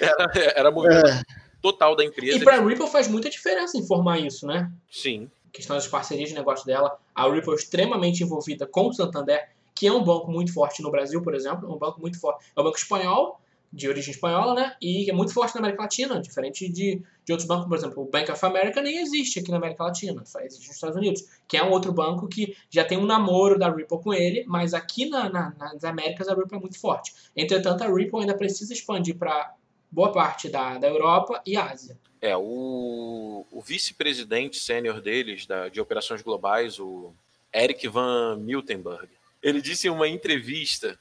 Era, 0.00 0.32
era 0.56 0.70
movimento 0.70 1.06
é. 1.06 1.22
total 1.62 1.94
da 1.94 2.04
empresa. 2.04 2.36
E 2.36 2.44
para 2.44 2.56
a 2.56 2.60
Ripple 2.60 2.88
faz 2.88 3.06
muita 3.06 3.30
diferença 3.30 3.78
informar 3.78 4.18
isso, 4.18 4.46
né? 4.46 4.70
Sim. 4.90 5.30
A 5.48 5.56
questão 5.56 5.76
das 5.76 5.86
parcerias 5.86 6.30
de 6.30 6.34
negócio 6.34 6.66
dela. 6.66 6.98
A 7.14 7.30
Ripple 7.30 7.52
é 7.52 7.56
extremamente 7.56 8.22
envolvida 8.22 8.66
com 8.66 8.88
o 8.88 8.92
Santander 8.92 9.48
que 9.78 9.86
é 9.86 9.92
um 9.92 10.02
banco 10.02 10.30
muito 10.30 10.52
forte 10.52 10.82
no 10.82 10.90
Brasil, 10.90 11.22
por 11.22 11.34
exemplo, 11.34 11.68
é 11.68 11.72
um 11.72 11.78
banco 11.78 12.00
muito 12.00 12.18
forte. 12.18 12.44
É 12.56 12.60
um 12.60 12.64
banco 12.64 12.76
espanhol, 12.76 13.40
de 13.72 13.88
origem 13.88 14.12
espanhola, 14.12 14.54
né? 14.54 14.76
E 14.80 15.10
é 15.10 15.12
muito 15.12 15.32
forte 15.32 15.54
na 15.54 15.60
América 15.60 15.82
Latina, 15.82 16.20
diferente 16.20 16.68
de, 16.68 17.02
de 17.24 17.32
outros 17.32 17.46
bancos, 17.46 17.68
por 17.68 17.76
exemplo, 17.76 18.02
o 18.02 18.06
Bank 18.06 18.30
of 18.30 18.44
America 18.44 18.80
nem 18.80 18.98
existe 18.98 19.38
aqui 19.38 19.50
na 19.50 19.58
América 19.58 19.84
Latina, 19.84 20.24
só 20.24 20.40
existe 20.40 20.66
nos 20.66 20.76
Estados 20.76 20.96
Unidos, 20.96 21.24
que 21.46 21.56
é 21.56 21.62
um 21.62 21.70
outro 21.70 21.92
banco 21.92 22.26
que 22.26 22.56
já 22.70 22.84
tem 22.84 22.96
um 22.96 23.04
namoro 23.04 23.58
da 23.58 23.70
Ripple 23.70 24.00
com 24.02 24.14
ele, 24.14 24.44
mas 24.46 24.72
aqui 24.72 25.08
na, 25.08 25.28
na, 25.28 25.54
nas 25.58 25.84
Américas 25.84 26.28
a 26.28 26.34
Ripple 26.34 26.56
é 26.56 26.60
muito 26.60 26.80
forte. 26.80 27.12
Entretanto, 27.36 27.84
a 27.84 27.86
Ripple 27.86 28.20
ainda 28.20 28.34
precisa 28.34 28.72
expandir 28.72 29.16
para 29.16 29.54
boa 29.90 30.12
parte 30.12 30.48
da, 30.48 30.78
da 30.78 30.88
Europa 30.88 31.40
e 31.46 31.56
Ásia. 31.56 31.98
É, 32.20 32.36
o, 32.36 33.44
o 33.52 33.60
vice-presidente 33.60 34.58
sênior 34.58 35.00
deles, 35.00 35.46
da, 35.46 35.68
de 35.68 35.80
operações 35.80 36.22
globais, 36.22 36.80
o 36.80 37.12
Eric 37.54 37.86
Van 37.86 38.36
Miltenberg, 38.38 39.08
ele 39.42 39.60
disse 39.60 39.86
em 39.86 39.90
uma 39.90 40.08
entrevista 40.08 40.98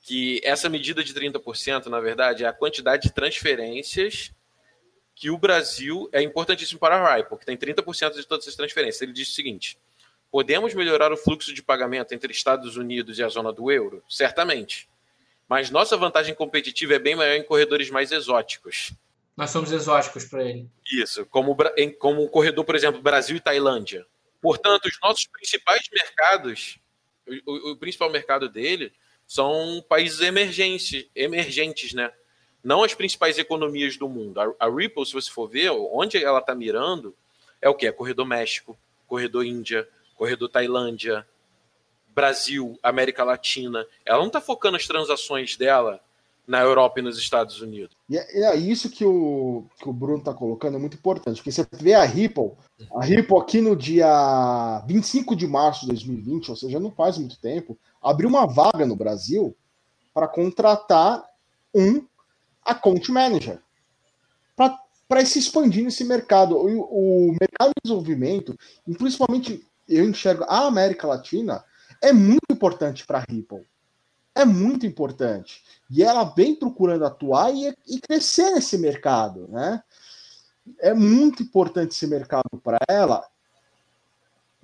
que 0.00 0.40
essa 0.42 0.68
medida 0.68 1.02
de 1.02 1.14
30%, 1.14 1.86
na 1.86 2.00
verdade, 2.00 2.44
é 2.44 2.48
a 2.48 2.52
quantidade 2.52 3.04
de 3.04 3.12
transferências 3.12 4.32
que 5.14 5.30
o 5.30 5.38
Brasil 5.38 6.08
é 6.12 6.20
importantíssimo 6.20 6.80
para 6.80 6.96
a 6.96 7.14
RIPE, 7.16 7.28
porque 7.28 7.44
tem 7.44 7.56
30% 7.56 8.14
de 8.14 8.26
todas 8.26 8.48
as 8.48 8.56
transferências. 8.56 9.00
Ele 9.02 9.12
diz 9.12 9.30
o 9.30 9.34
seguinte: 9.34 9.78
podemos 10.30 10.74
melhorar 10.74 11.12
o 11.12 11.16
fluxo 11.16 11.52
de 11.54 11.62
pagamento 11.62 12.12
entre 12.12 12.32
Estados 12.32 12.76
Unidos 12.76 13.18
e 13.18 13.22
a 13.22 13.28
zona 13.28 13.52
do 13.52 13.70
euro? 13.70 14.02
Certamente. 14.08 14.88
Mas 15.48 15.70
nossa 15.70 15.96
vantagem 15.96 16.34
competitiva 16.34 16.94
é 16.94 16.98
bem 16.98 17.14
maior 17.14 17.36
em 17.36 17.44
corredores 17.44 17.90
mais 17.90 18.10
exóticos. 18.10 18.92
Nós 19.36 19.50
somos 19.50 19.70
exóticos 19.70 20.24
para 20.24 20.42
ele. 20.44 20.68
Isso, 20.90 21.24
como, 21.26 21.56
como 21.98 22.24
o 22.24 22.28
corredor, 22.28 22.64
por 22.64 22.74
exemplo, 22.74 23.00
Brasil 23.00 23.36
e 23.36 23.40
Tailândia. 23.40 24.06
Portanto, 24.40 24.86
os 24.86 24.98
nossos 25.02 25.26
principais 25.26 25.82
mercados, 25.92 26.78
o, 27.46 27.72
o 27.72 27.76
principal 27.76 28.10
mercado 28.10 28.48
dele 28.48 28.92
são 29.26 29.84
países 29.88 30.20
emergentes, 30.20 31.06
emergentes, 31.14 31.92
né? 31.94 32.12
Não 32.62 32.84
as 32.84 32.94
principais 32.94 33.38
economias 33.38 33.96
do 33.96 34.08
mundo. 34.08 34.40
A, 34.40 34.54
a 34.66 34.70
Ripple, 34.70 35.04
se 35.06 35.12
você 35.12 35.30
for 35.30 35.48
ver, 35.48 35.70
onde 35.70 36.22
ela 36.22 36.38
está 36.38 36.54
mirando, 36.54 37.14
é 37.60 37.68
o 37.68 37.74
que? 37.74 37.86
É 37.86 37.92
corredor 37.92 38.26
México, 38.26 38.78
corredor 39.06 39.44
Índia, 39.44 39.88
corredor 40.14 40.48
Tailândia, 40.48 41.26
Brasil, 42.08 42.78
América 42.82 43.24
Latina. 43.24 43.86
Ela 44.04 44.18
não 44.18 44.26
está 44.26 44.40
focando 44.40 44.76
as 44.76 44.86
transações 44.86 45.56
dela 45.56 46.00
na 46.46 46.60
Europa 46.60 46.98
e 46.98 47.02
nos 47.02 47.18
Estados 47.18 47.60
Unidos. 47.60 47.96
E 48.08 48.18
é, 48.18 48.42
é 48.42 48.56
isso 48.56 48.90
que 48.90 49.04
o, 49.04 49.64
que 49.78 49.88
o 49.88 49.92
Bruno 49.92 50.18
está 50.18 50.34
colocando, 50.34 50.76
é 50.76 50.80
muito 50.80 50.96
importante, 50.96 51.36
porque 51.36 51.52
você 51.52 51.66
vê 51.72 51.94
a 51.94 52.04
Ripple, 52.04 52.52
a 52.94 53.04
Ripple 53.04 53.38
aqui 53.38 53.60
no 53.60 53.76
dia 53.76 54.82
25 54.86 55.36
de 55.36 55.46
março 55.46 55.82
de 55.82 55.88
2020, 55.88 56.50
ou 56.50 56.56
seja, 56.56 56.80
não 56.80 56.90
faz 56.90 57.18
muito 57.18 57.38
tempo, 57.38 57.78
abriu 58.02 58.28
uma 58.28 58.46
vaga 58.46 58.84
no 58.84 58.96
Brasil 58.96 59.56
para 60.12 60.28
contratar 60.28 61.24
um 61.74 62.04
account 62.64 63.10
manager 63.10 63.60
para 65.08 65.26
se 65.26 65.38
expandir 65.38 65.84
nesse 65.84 66.04
mercado. 66.04 66.56
O, 66.56 67.28
o 67.28 67.36
mercado 67.38 67.70
de 67.70 67.82
desenvolvimento, 67.84 68.56
principalmente 68.96 69.64
eu 69.88 70.08
enxergo 70.08 70.44
a 70.48 70.66
América 70.66 71.06
Latina, 71.06 71.64
é 72.00 72.12
muito 72.12 72.40
importante 72.50 73.06
para 73.06 73.18
a 73.18 73.24
Ripple. 73.28 73.66
É 74.34 74.44
muito 74.44 74.86
importante. 74.86 75.62
E 75.90 76.02
ela 76.02 76.24
vem 76.24 76.54
procurando 76.54 77.04
atuar 77.04 77.54
e, 77.54 77.74
e 77.86 78.00
crescer 78.00 78.50
nesse 78.50 78.78
mercado, 78.78 79.46
né? 79.48 79.82
É 80.80 80.94
muito 80.94 81.42
importante 81.42 81.90
esse 81.90 82.06
mercado 82.06 82.48
para 82.62 82.78
ela. 82.88 83.26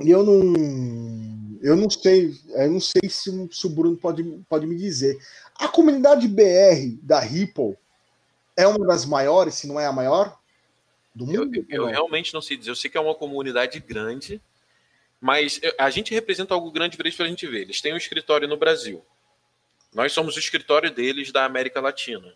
E 0.01 0.11
eu 0.11 0.25
não, 0.25 1.59
eu 1.61 1.77
não 1.77 1.91
sei, 1.91 2.33
eu 2.51 2.71
não 2.71 2.81
sei 2.81 3.11
se, 3.11 3.49
se, 3.51 3.67
o 3.67 3.71
Bruno 3.71 3.97
pode, 3.97 4.23
pode 4.49 4.67
me 4.67 4.77
dizer. 4.77 5.19
A 5.57 5.67
comunidade 5.67 6.29
BR 6.29 6.97
da 7.03 7.19
Ripple 7.19 7.77
é 8.57 8.67
uma 8.67 8.87
das 8.87 9.05
maiores, 9.05 9.55
se 9.55 9.67
não 9.67 9.79
é 9.79 9.87
a 9.87 9.93
maior 9.93 10.39
do 11.15 11.27
mundo? 11.27 11.57
Eu, 11.57 11.65
eu, 11.69 11.87
realmente 11.87 12.33
não 12.33 12.41
sei 12.41 12.57
dizer. 12.57 12.71
Eu 12.71 12.77
sei 12.77 12.89
que 12.89 12.97
é 12.97 13.01
uma 13.01 13.15
comunidade 13.15 13.81
grande, 13.81 14.41
mas 15.21 15.61
a 15.77 15.91
gente 15.91 16.15
representa 16.15 16.55
algo 16.55 16.71
grande 16.71 16.97
para 16.97 17.07
eles 17.07 17.17
para 17.17 17.27
a 17.27 17.29
gente 17.29 17.47
ver. 17.47 17.63
Eles 17.63 17.81
têm 17.81 17.93
um 17.93 17.99
escritório 17.99 18.47
no 18.47 18.57
Brasil. 18.57 19.05
Nós 19.95 20.13
somos 20.13 20.37
o 20.37 20.39
escritório 20.39 20.91
deles 20.91 21.33
da 21.33 21.45
América 21.45 21.81
Latina. 21.81 22.35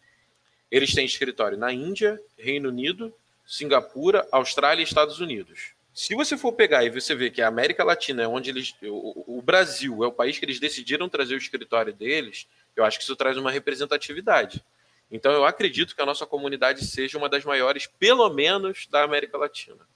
Eles 0.71 0.95
têm 0.95 1.05
escritório 1.05 1.59
na 1.59 1.73
Índia, 1.73 2.21
Reino 2.39 2.71
Unido, 2.71 3.15
Singapura, 3.47 4.27
Austrália 4.33 4.83
e 4.83 4.85
Estados 4.85 5.21
Unidos. 5.21 5.75
Se 5.93 6.15
você 6.15 6.39
for 6.39 6.53
pegar 6.53 6.85
e 6.85 6.91
você 6.91 7.15
ver 7.15 7.31
que 7.31 7.43
a 7.43 7.49
América 7.49 7.85
Latina 7.85 8.23
é 8.23 8.27
onde 8.27 8.49
eles. 8.49 8.75
O, 8.83 9.39
o, 9.39 9.43
Brasil 9.43 10.03
é 10.03 10.07
o 10.07 10.13
país 10.13 10.39
que 10.39 10.45
eles 10.45 10.59
decidiram 10.59 11.09
trazer 11.09 11.35
o 11.35 11.39
escritório 11.39 11.93
deles, 11.93 12.49
eu 12.75 12.85
acho 12.85 12.97
que 12.97 13.05
isso 13.05 13.15
traz 13.15 13.37
uma 13.37 13.51
representatividade. 13.51 14.65
Então 15.11 15.31
eu 15.31 15.45
acredito 15.45 15.95
que 15.95 16.01
a 16.01 16.07
nossa 16.07 16.25
comunidade 16.25 16.87
seja 16.87 17.19
uma 17.19 17.29
das 17.29 17.45
maiores, 17.45 17.87
pelo 17.87 18.31
menos, 18.31 18.87
da 18.87 19.03
América 19.03 19.37
Latina. 19.37 19.87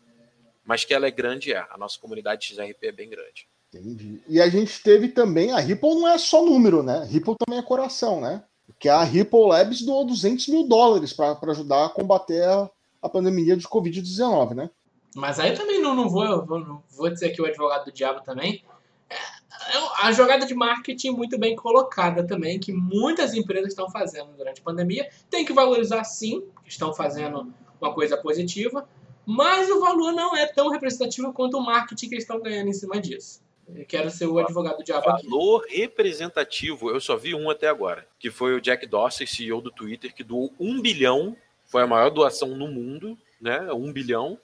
Mas 0.63 0.85
que 0.85 0.93
ela 0.93 1.07
é 1.07 1.11
grande, 1.11 1.55
é. 1.55 1.67
A 1.71 1.79
nossa 1.79 1.99
comunidade 1.99 2.49
XRP 2.49 2.89
é 2.89 2.93
bem 2.93 3.09
grande. 3.09 3.49
Entendi. 3.79 4.21
E 4.29 4.41
a 4.41 4.49
gente 4.49 4.83
teve 4.83 5.09
também. 5.09 5.53
A 5.53 5.59
Ripple 5.59 5.95
não 5.95 6.09
é 6.09 6.19
só 6.19 6.45
número, 6.45 6.83
né? 6.83 7.05
Ripple 7.05 7.37
também 7.39 7.59
é 7.59 7.63
coração, 7.63 8.21
né? 8.21 8.43
Que 8.79 8.89
a 8.89 9.03
Ripple 9.03 9.49
Labs 9.49 9.83
doou 9.83 10.05
200 10.05 10.49
mil 10.49 10.67
dólares 10.67 11.13
para 11.13 11.39
ajudar 11.51 11.87
a 11.87 11.89
combater 11.89 12.43
a, 12.43 12.71
a 13.03 13.09
pandemia 13.09 13.57
de 13.57 13.67
Covid-19, 13.67 14.55
né? 14.55 14.71
Mas 15.15 15.39
aí 15.39 15.55
também 15.55 15.81
não, 15.81 15.95
não, 15.95 16.09
vou, 16.09 16.45
vou, 16.45 16.61
não 16.61 16.83
vou 16.91 17.09
dizer 17.09 17.31
que 17.31 17.41
o 17.41 17.47
advogado 17.47 17.87
do 17.87 17.93
diabo 17.93 18.21
também. 18.21 18.63
É, 19.09 19.15
é 19.15 19.89
a 20.03 20.13
jogada 20.13 20.45
de 20.45 20.55
marketing 20.55 21.11
muito 21.11 21.39
bem 21.39 21.57
colocada 21.57 22.27
também, 22.27 22.59
que 22.59 22.73
muitas 22.73 23.33
empresas 23.33 23.69
estão 23.69 23.91
fazendo 23.91 24.33
durante 24.37 24.61
a 24.61 24.65
pandemia. 24.65 25.09
Tem 25.31 25.45
que 25.45 25.55
valorizar 25.55 26.05
sim, 26.05 26.45
estão 26.67 26.93
fazendo 26.93 27.51
uma 27.81 27.95
coisa 27.95 28.17
positiva, 28.17 28.87
mas 29.25 29.71
o 29.71 29.81
valor 29.81 30.13
não 30.13 30.37
é 30.37 30.47
tão 30.47 30.71
representativo 30.71 31.33
quanto 31.33 31.57
o 31.57 31.65
marketing 31.65 32.09
que 32.09 32.15
eles 32.15 32.25
estão 32.25 32.41
ganhando 32.41 32.69
em 32.69 32.75
cima 32.75 33.01
disso. 33.01 33.41
Eu 33.75 33.85
quero 33.85 34.11
ser 34.11 34.27
o 34.27 34.39
advogado 34.39 34.79
do 34.79 34.85
diabo 34.85 35.09
aqui. 35.11 35.29
Valor 35.29 35.65
representativo, 35.69 36.91
eu 36.91 37.01
só 37.01 37.17
vi 37.17 37.35
um 37.35 37.51
até 37.51 37.69
agora, 37.69 38.07
que 38.19 38.31
foi 38.31 38.55
o 38.55 38.61
Jack 38.61 38.87
Dorsey, 38.87 39.27
CEO 39.27 39.61
do 39.61 39.71
Twitter, 39.71 40.15
que 40.15 40.23
doou 40.23 40.53
um 40.59 40.81
bilhão, 40.81 41.37
foi 41.67 41.83
a 41.83 41.87
maior 41.87 42.11
doação 42.11 42.49
no 42.49 42.69
mundo, 42.69 43.19
né? 43.41 43.73
Um 43.73 43.93
bilhão 43.93 44.39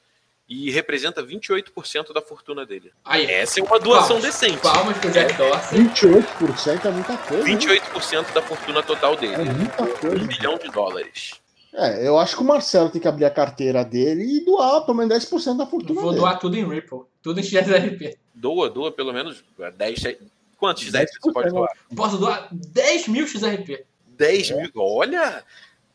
e 0.49 0.71
representa 0.71 1.23
28% 1.23 2.13
da 2.13 2.21
fortuna 2.21 2.67
dele. 2.67 2.93
Aí, 3.05 3.25
Essa 3.25 3.61
é 3.61 3.63
uma 3.63 3.79
doação 3.79 4.21
palmas, 4.21 4.25
decente. 4.25 4.59
Palmas 4.59 4.99
pro 4.99 5.11
Jack 5.11 5.35
Dorsey. 5.35 5.79
28% 5.79 6.85
é 6.85 6.91
muita 6.91 7.17
coisa. 7.17 7.45
28% 7.45 8.27
né? 8.27 8.33
da 8.35 8.43
fortuna 8.43 8.83
total 8.83 9.17
dele. 9.17 9.35
É 9.35 9.45
muita 9.45 9.87
coisa. 9.87 10.17
Um 10.17 10.27
bilhão 10.27 10.59
de 10.59 10.69
dólares. 10.71 11.41
É, 11.73 12.07
eu 12.07 12.19
acho 12.19 12.37
que 12.37 12.43
o 12.43 12.45
Marcelo 12.47 12.91
tem 12.91 13.01
que 13.01 13.09
abrir 13.09 13.25
a 13.25 13.31
carteira 13.31 13.83
dele 13.83 14.25
e 14.25 14.45
doar 14.45 14.85
pelo 14.85 14.99
menos 14.99 15.25
10% 15.25 15.57
da 15.57 15.65
fortuna 15.65 16.01
Vou 16.01 16.11
dele. 16.11 16.21
doar 16.21 16.39
tudo 16.39 16.55
em 16.55 16.69
Ripple, 16.69 17.01
tudo 17.23 17.41
em 17.41 17.43
XRP. 17.43 18.19
Doa, 18.35 18.69
doa 18.69 18.91
pelo 18.91 19.13
menos 19.13 19.45
10. 19.77 20.17
Quantos 20.59 20.83
XRP 20.83 21.09
você 21.21 21.33
pode 21.33 21.51
doar? 21.51 21.71
Posso 21.95 22.19
doar 22.19 22.49
10 22.51 23.09
mil 23.09 23.27
XRP. 23.27 23.85
10 24.07 24.51
é. 24.51 24.57
mil? 24.57 24.71
Olha! 24.77 25.45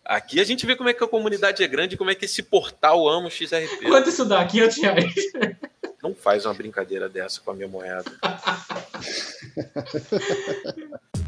Aqui 0.03 0.39
a 0.39 0.45
gente 0.45 0.65
vê 0.65 0.75
como 0.75 0.87
é 0.87 0.93
que 0.93 1.03
a 1.03 1.07
comunidade 1.07 1.61
é 1.61 1.67
grande, 1.67 1.97
como 1.97 2.09
é 2.09 2.15
que 2.15 2.23
esse 2.23 2.41
portal 2.41 3.07
ama 3.09 3.27
o 3.27 3.31
XRP. 3.31 3.87
Quanto 3.87 4.09
isso 4.09 4.23
dá? 4.23 4.45
500 4.45 4.77
reais. 4.77 5.13
Não 6.01 6.15
faz 6.15 6.45
uma 6.45 6.53
brincadeira 6.53 7.09
dessa 7.09 7.41
com 7.41 7.51
a 7.51 7.53
minha 7.53 7.67
moeda. 7.67 8.05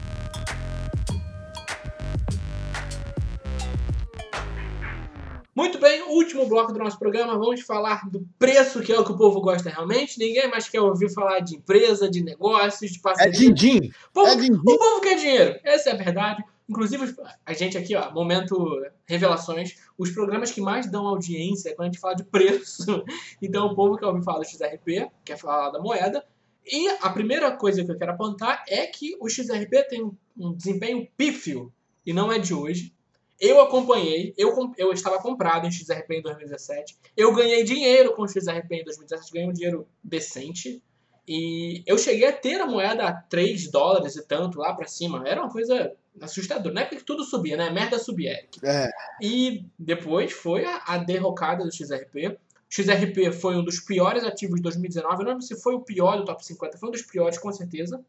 Muito 5.60 5.78
bem, 5.78 6.02
último 6.04 6.48
bloco 6.48 6.72
do 6.72 6.80
nosso 6.80 6.98
programa, 6.98 7.38
vamos 7.38 7.60
falar 7.60 8.10
do 8.10 8.26
preço, 8.40 8.80
que 8.80 8.94
é 8.94 8.98
o 8.98 9.04
que 9.04 9.12
o 9.12 9.18
povo 9.18 9.42
gosta 9.42 9.70
realmente. 9.70 10.18
Ninguém 10.18 10.50
mais 10.50 10.70
quer 10.70 10.80
ouvir 10.80 11.14
falar 11.14 11.42
de 11.42 11.58
empresa, 11.58 12.10
de 12.10 12.24
negócios, 12.24 12.90
de 12.90 12.98
parceria. 12.98 13.34
É 13.34 13.36
din-din. 13.36 13.92
É 14.16 14.36
din 14.38 14.54
-din. 14.54 14.60
O 14.62 14.78
povo 14.78 15.02
quer 15.02 15.18
dinheiro, 15.18 15.60
essa 15.66 15.90
é 15.90 15.92
a 15.92 15.98
verdade. 15.98 16.42
Inclusive, 16.70 17.14
a 17.46 17.52
gente 17.52 17.78
aqui, 17.78 17.94
ó, 17.94 18.10
momento 18.14 18.82
revelações, 19.06 19.76
os 19.98 20.12
programas 20.12 20.50
que 20.50 20.62
mais 20.62 20.90
dão 20.90 21.06
audiência 21.06 21.72
é 21.72 21.74
quando 21.74 21.90
a 21.90 21.92
gente 21.92 22.00
fala 22.00 22.16
de 22.16 22.24
preço. 22.24 23.04
Então, 23.44 23.68
o 23.68 23.76
povo 23.76 23.98
quer 23.98 24.06
ouvir 24.06 24.24
falar 24.24 24.40
do 24.40 24.46
XRP, 24.46 25.12
quer 25.26 25.38
falar 25.38 25.72
da 25.72 25.80
moeda. 25.82 26.24
E 26.66 26.88
a 27.02 27.10
primeira 27.10 27.52
coisa 27.52 27.84
que 27.84 27.92
eu 27.92 27.98
quero 27.98 28.14
apontar 28.14 28.64
é 28.66 28.88
que 28.88 29.18
o 29.20 29.28
XRP 29.28 29.90
tem 29.90 30.10
um 30.38 30.54
desempenho 30.54 31.06
pífio, 31.18 31.70
e 32.06 32.14
não 32.14 32.32
é 32.32 32.40
de 32.40 32.54
hoje. 32.54 32.94
Eu 33.40 33.62
acompanhei, 33.62 34.34
eu, 34.38 34.54
eu 34.78 34.92
estava 34.92 35.18
comprado 35.20 35.66
em 35.66 35.72
XRP 35.72 36.16
em 36.16 36.22
2017. 36.22 36.98
Eu 37.16 37.34
ganhei 37.34 37.64
dinheiro 37.64 38.14
com 38.14 38.24
o 38.24 38.28
XRP 38.28 38.76
em 38.76 38.84
2017, 38.84 39.32
ganhei 39.32 39.50
um 39.50 39.54
dinheiro 39.54 39.88
decente. 40.04 40.84
E 41.26 41.84
eu 41.86 41.98
cheguei 41.98 42.28
a 42.28 42.34
ter 42.34 42.60
a 42.60 42.66
moeda 42.66 43.08
a 43.08 43.14
3 43.14 43.70
dólares 43.72 44.16
e 44.16 44.28
tanto 44.28 44.60
lá 44.60 44.74
para 44.74 44.88
cima. 44.88 45.24
Era 45.26 45.42
uma 45.42 45.52
coisa 45.52 45.96
assustador. 46.20 46.74
Na 46.74 46.82
época 46.82 46.98
que 46.98 47.04
tudo 47.04 47.24
subia, 47.24 47.56
né? 47.56 47.70
Merda 47.70 47.98
subia, 47.98 48.32
Eric. 48.32 48.60
É. 48.64 48.90
E 49.22 49.66
depois 49.78 50.32
foi 50.32 50.66
a, 50.66 50.84
a, 50.86 50.98
derrocada 50.98 51.64
do 51.64 51.72
XRP. 51.72 52.28
O 52.28 52.38
XRP 52.68 53.32
foi 53.32 53.56
um 53.56 53.64
dos 53.64 53.80
piores 53.80 54.24
ativos 54.24 54.58
de 54.58 54.64
2019. 54.64 55.16
Eu 55.16 55.20
não 55.20 55.32
lembro 55.32 55.46
se 55.46 55.56
foi 55.62 55.76
o 55.76 55.82
pior 55.82 56.18
do 56.18 56.26
top 56.26 56.44
50, 56.46 56.78
foi 56.78 56.90
um 56.90 56.92
dos 56.92 57.04
piores, 57.04 57.38
com 57.38 57.52
certeza. 57.52 58.04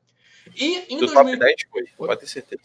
E 0.57 0.93
em 0.93 0.99
do 0.99 1.07
2000... 1.07 1.15
top 1.15 1.37
10 1.39 1.55
foi, 1.71 2.07
pode 2.07 2.21
ter 2.21 2.27
certeza. 2.27 2.63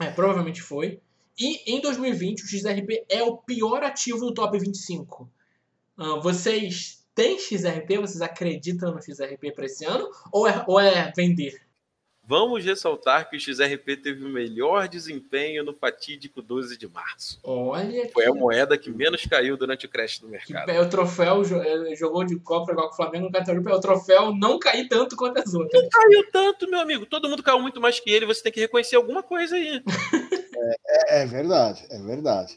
É, 0.00 0.10
provavelmente 0.10 0.62
foi. 0.62 1.00
E 1.38 1.72
em 1.72 1.80
2020, 1.80 2.42
o 2.42 2.46
XRP 2.46 3.04
é 3.08 3.22
o 3.22 3.36
pior 3.36 3.84
ativo 3.84 4.20
do 4.20 4.34
top 4.34 4.58
25. 4.58 5.30
Uh, 5.96 6.20
vocês 6.20 7.06
têm 7.14 7.38
XRP? 7.38 7.98
Vocês 7.98 8.20
acreditam 8.20 8.92
no 8.92 9.02
XRP 9.02 9.52
para 9.52 9.66
esse 9.66 9.84
ano? 9.84 10.08
Ou 10.32 10.48
é, 10.48 10.64
ou 10.66 10.80
é 10.80 11.12
vender? 11.16 11.67
Vamos 12.28 12.62
ressaltar 12.62 13.30
que 13.30 13.38
o 13.38 13.40
XRP 13.40 13.96
teve 13.96 14.22
o 14.22 14.28
melhor 14.28 14.86
desempenho 14.86 15.64
no 15.64 15.72
fatídico 15.72 16.42
12 16.42 16.76
de 16.76 16.86
março. 16.86 17.40
Olha. 17.42 18.06
Foi 18.12 18.24
que... 18.24 18.28
a 18.28 18.34
moeda 18.34 18.76
que 18.76 18.90
menos 18.90 19.24
caiu 19.24 19.56
durante 19.56 19.86
o 19.86 19.88
crash 19.88 20.18
do 20.18 20.28
mercado. 20.28 20.66
Que, 20.66 20.72
é 20.72 20.78
o 20.78 20.90
troféu 20.90 21.40
é, 21.40 21.96
jogou 21.96 22.24
de 22.24 22.38
Copa 22.38 22.72
igual 22.72 22.88
com 22.88 22.92
o 22.92 22.96
Flamengo 22.96 23.24
no 23.24 23.32
Catarina, 23.32 23.70
é 23.70 23.74
o 23.74 23.80
troféu 23.80 24.34
não 24.34 24.58
cair 24.58 24.86
tanto 24.88 25.16
quanto 25.16 25.38
as 25.38 25.54
outras. 25.54 25.82
Não 25.82 25.88
caiu 25.88 26.30
tanto, 26.30 26.68
meu 26.68 26.80
amigo. 26.80 27.06
Todo 27.06 27.30
mundo 27.30 27.42
caiu 27.42 27.60
muito 27.60 27.80
mais 27.80 27.98
que 27.98 28.10
ele. 28.10 28.26
Você 28.26 28.42
tem 28.42 28.52
que 28.52 28.60
reconhecer 28.60 28.96
alguma 28.96 29.22
coisa 29.22 29.56
aí. 29.56 29.82
é, 31.08 31.22
é, 31.22 31.26
verdade, 31.26 31.86
é 31.88 31.98
verdade. 31.98 32.54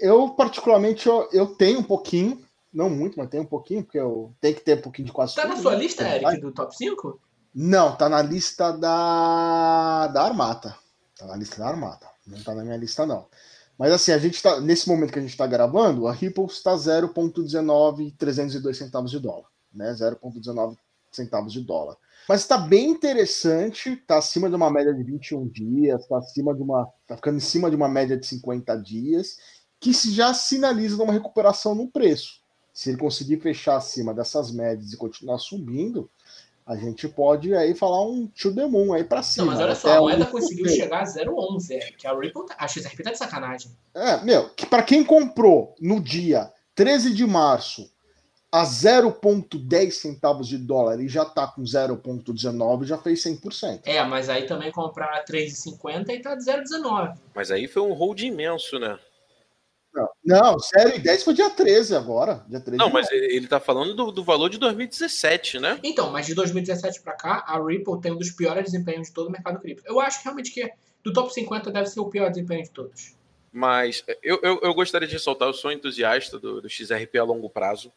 Eu, 0.00 0.30
particularmente, 0.30 1.06
eu, 1.06 1.28
eu 1.32 1.46
tenho 1.46 1.78
um 1.78 1.84
pouquinho, 1.84 2.44
não 2.74 2.90
muito, 2.90 3.16
mas 3.16 3.28
tenho 3.28 3.44
um 3.44 3.46
pouquinho, 3.46 3.84
porque 3.84 4.00
eu 4.00 4.34
tenho 4.40 4.56
que 4.56 4.62
ter 4.62 4.78
um 4.78 4.82
pouquinho 4.82 5.06
de 5.06 5.12
quase 5.12 5.36
tá 5.36 5.42
tudo. 5.42 5.50
Tá 5.50 5.56
na 5.56 5.62
sua 5.62 5.72
né? 5.76 5.78
lista, 5.78 6.02
Eric, 6.02 6.40
do 6.40 6.50
top 6.50 6.76
5? 6.76 7.20
Não, 7.58 7.96
tá 7.96 8.06
na 8.10 8.20
lista 8.20 8.70
da, 8.70 10.08
da 10.08 10.24
Armata. 10.24 10.76
Tá 11.18 11.24
na 11.26 11.36
lista 11.36 11.56
da 11.56 11.66
Armata. 11.66 12.06
Não 12.26 12.42
tá 12.42 12.54
na 12.54 12.62
minha 12.62 12.76
lista, 12.76 13.06
não. 13.06 13.26
Mas 13.78 13.92
assim, 13.92 14.12
a 14.12 14.18
gente 14.18 14.42
tá. 14.42 14.60
Nesse 14.60 14.86
momento 14.86 15.10
que 15.10 15.18
a 15.18 15.22
gente 15.22 15.30
está 15.30 15.46
gravando, 15.46 16.06
a 16.06 16.12
Ripple 16.12 16.44
está 16.44 16.76
0,19302 16.76 18.74
centavos 18.74 19.10
de 19.10 19.18
dólar. 19.18 19.46
Né? 19.72 19.90
0,19 19.90 20.76
centavos 21.10 21.50
de 21.50 21.62
dólar. 21.62 21.96
Mas 22.28 22.42
está 22.42 22.58
bem 22.58 22.90
interessante, 22.90 23.94
está 23.94 24.18
acima 24.18 24.50
de 24.50 24.54
uma 24.54 24.70
média 24.70 24.92
de 24.92 25.02
21 25.02 25.48
dias, 25.48 26.02
está 26.02 26.18
acima 26.18 26.54
de 26.54 26.60
uma. 26.60 26.86
está 27.00 27.16
ficando 27.16 27.38
em 27.38 27.40
cima 27.40 27.70
de 27.70 27.76
uma 27.76 27.88
média 27.88 28.18
de 28.18 28.26
50 28.26 28.76
dias, 28.82 29.38
que 29.80 29.94
já 29.94 30.34
sinaliza 30.34 31.02
uma 31.02 31.14
recuperação 31.14 31.74
no 31.74 31.88
preço. 31.88 32.44
Se 32.74 32.90
ele 32.90 32.98
conseguir 32.98 33.40
fechar 33.40 33.76
acima 33.76 34.12
dessas 34.12 34.52
médias 34.52 34.92
e 34.92 34.96
continuar 34.98 35.38
subindo, 35.38 36.10
a 36.66 36.74
gente 36.74 37.06
pode 37.06 37.54
aí 37.54 37.76
falar 37.76 38.04
um 38.04 38.26
to 38.26 38.52
the 38.52 38.66
moon 38.66 38.92
aí 38.92 39.04
pra 39.04 39.22
cima. 39.22 39.46
Não, 39.46 39.52
mas 39.52 39.62
olha 39.62 39.74
só, 39.76 39.98
a 39.98 40.00
moeda 40.00 40.26
conseguiu 40.26 40.68
chegar 40.68 41.02
a 41.02 41.04
0,11, 41.04 41.70
é, 41.70 41.78
que 41.92 42.06
a 42.08 42.18
Ripple, 42.18 42.44
tá, 42.44 42.56
a 42.58 42.66
XRP 42.66 43.04
tá 43.04 43.12
de 43.12 43.18
sacanagem. 43.18 43.70
É, 43.94 44.24
meu, 44.24 44.50
que 44.50 44.66
para 44.66 44.82
quem 44.82 45.04
comprou 45.04 45.76
no 45.80 46.00
dia 46.00 46.52
13 46.74 47.14
de 47.14 47.24
março 47.24 47.88
a 48.50 48.64
0,10 48.64 49.90
centavos 49.92 50.48
de 50.48 50.58
dólar 50.58 51.00
e 51.00 51.08
já 51.08 51.24
tá 51.24 51.46
com 51.46 51.62
0,19, 51.62 52.84
já 52.84 52.98
fez 52.98 53.22
100%. 53.22 53.82
É, 53.84 54.02
mas 54.02 54.28
aí 54.28 54.46
também 54.46 54.72
comprar 54.72 55.18
a 55.18 55.24
3,50 55.24 56.08
e 56.08 56.20
tá 56.20 56.34
de 56.34 56.44
0,19. 56.44 57.16
Mas 57.32 57.52
aí 57.52 57.68
foi 57.68 57.82
um 57.82 57.92
hold 57.92 58.20
imenso, 58.20 58.78
né? 58.78 58.98
Não, 59.96 60.08
não, 60.22 60.58
sério, 60.58 61.00
10 61.00 61.24
foi 61.24 61.32
dia 61.32 61.48
13 61.48 61.96
agora. 61.96 62.44
Dia 62.46 62.60
13 62.60 62.76
não, 62.76 62.90
mas 62.90 63.10
ele 63.10 63.48
tá 63.48 63.58
falando 63.58 63.94
do, 63.94 64.12
do, 64.12 64.22
valor 64.22 64.50
de 64.50 64.58
2017, 64.58 65.58
né? 65.58 65.80
Então, 65.82 66.10
mas 66.10 66.26
de 66.26 66.34
2017 66.34 67.00
para 67.00 67.14
cá, 67.14 67.44
a 67.46 67.58
Ripple 67.58 67.98
tem 68.02 68.12
um 68.12 68.18
dos 68.18 68.30
piores 68.30 68.64
desempenhos 68.64 69.08
de 69.08 69.14
todo 69.14 69.28
o 69.28 69.30
mercado 69.30 69.58
cripto. 69.58 69.82
Eu 69.86 69.98
acho 69.98 70.22
realmente 70.22 70.52
que 70.52 70.70
do 71.02 71.14
top 71.14 71.32
50 71.32 71.70
deve 71.70 71.86
ser 71.86 72.00
o 72.00 72.10
pior 72.10 72.28
desempenho 72.28 72.62
de 72.62 72.70
todos. 72.70 73.14
Mas 73.50 74.04
eu, 74.22 74.38
eu, 74.42 74.60
eu 74.62 74.74
gostaria 74.74 75.08
de 75.08 75.14
ressaltar, 75.14 75.48
eu 75.48 75.54
sou 75.54 75.72
entusiasta 75.72 76.38
do, 76.38 76.60
do 76.60 76.68
XRP 76.68 77.16
a 77.18 77.24
longo 77.24 77.48
prazo. 77.48 77.90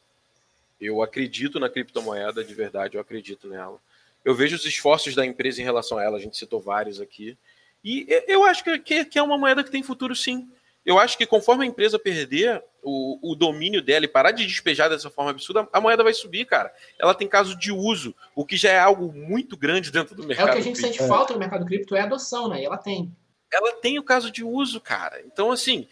Eu 0.79 1.01
acredito 1.01 1.59
na 1.59 1.67
criptomoeda, 1.67 2.45
de 2.45 2.53
verdade, 2.53 2.95
eu 2.95 3.01
acredito 3.01 3.49
nela. 3.49 3.77
Eu 4.23 4.33
vejo 4.33 4.55
os 4.55 4.63
esforços 4.63 5.15
da 5.15 5.25
empresa 5.25 5.59
em 5.59 5.65
relação 5.65 5.97
a 5.97 6.03
ela, 6.03 6.17
a 6.17 6.21
gente 6.21 6.37
citou 6.37 6.61
vários 6.61 7.01
aqui. 7.01 7.37
E 7.83 8.07
eu 8.25 8.45
acho 8.45 8.63
que, 8.63 9.03
que 9.03 9.19
é 9.19 9.21
uma 9.21 9.37
moeda 9.37 9.65
que 9.65 9.71
tem 9.71 9.83
futuro 9.83 10.15
sim 10.15 10.49
eu 10.89 10.97
acho 10.97 11.15
que 11.15 11.27
conforme 11.27 11.63
a 11.63 11.67
empresa 11.67 11.99
perder 11.99 12.63
o, 12.81 13.31
o, 13.31 13.35
domínio 13.35 13.79
dela 13.79 14.05
e 14.05 14.07
parar 14.07 14.31
de 14.31 14.43
despejar 14.43 14.89
dessa 14.89 15.07
forma 15.07 15.29
absurda, 15.29 15.69
a 15.71 15.79
moeda 15.79 16.03
vai 16.03 16.15
subir, 16.15 16.45
cara. 16.45 16.73
Ela 16.97 17.13
tem 17.13 17.27
caso 17.27 17.55
de 17.55 17.71
uso, 17.71 18.15
o 18.35 18.43
que 18.43 18.57
já 18.57 18.71
é 18.71 18.79
algo 18.79 19.13
muito 19.13 19.55
grande 19.55 19.91
dentro 19.91 20.15
do 20.15 20.25
mercado. 20.25 20.47
É 20.47 20.49
o 20.49 20.53
que 20.55 20.59
a 20.59 20.63
gente 20.63 20.79
cripto. 20.79 20.97
sente 20.97 21.07
falta 21.07 21.33
no 21.33 21.39
mercado 21.39 21.63
cripto, 21.63 21.95
é 21.95 22.01
adoção, 22.01 22.49
né? 22.49 22.63
E 22.63 22.65
ela 22.65 22.75
tem. 22.75 23.15
Ela 23.53 23.71
tem 23.73 23.99
o 23.99 24.03
caso 24.03 24.31
de 24.31 24.43
uso, 24.43 24.81
cara. 24.81 25.21
Então, 25.27 25.51
assim, 25.51 25.87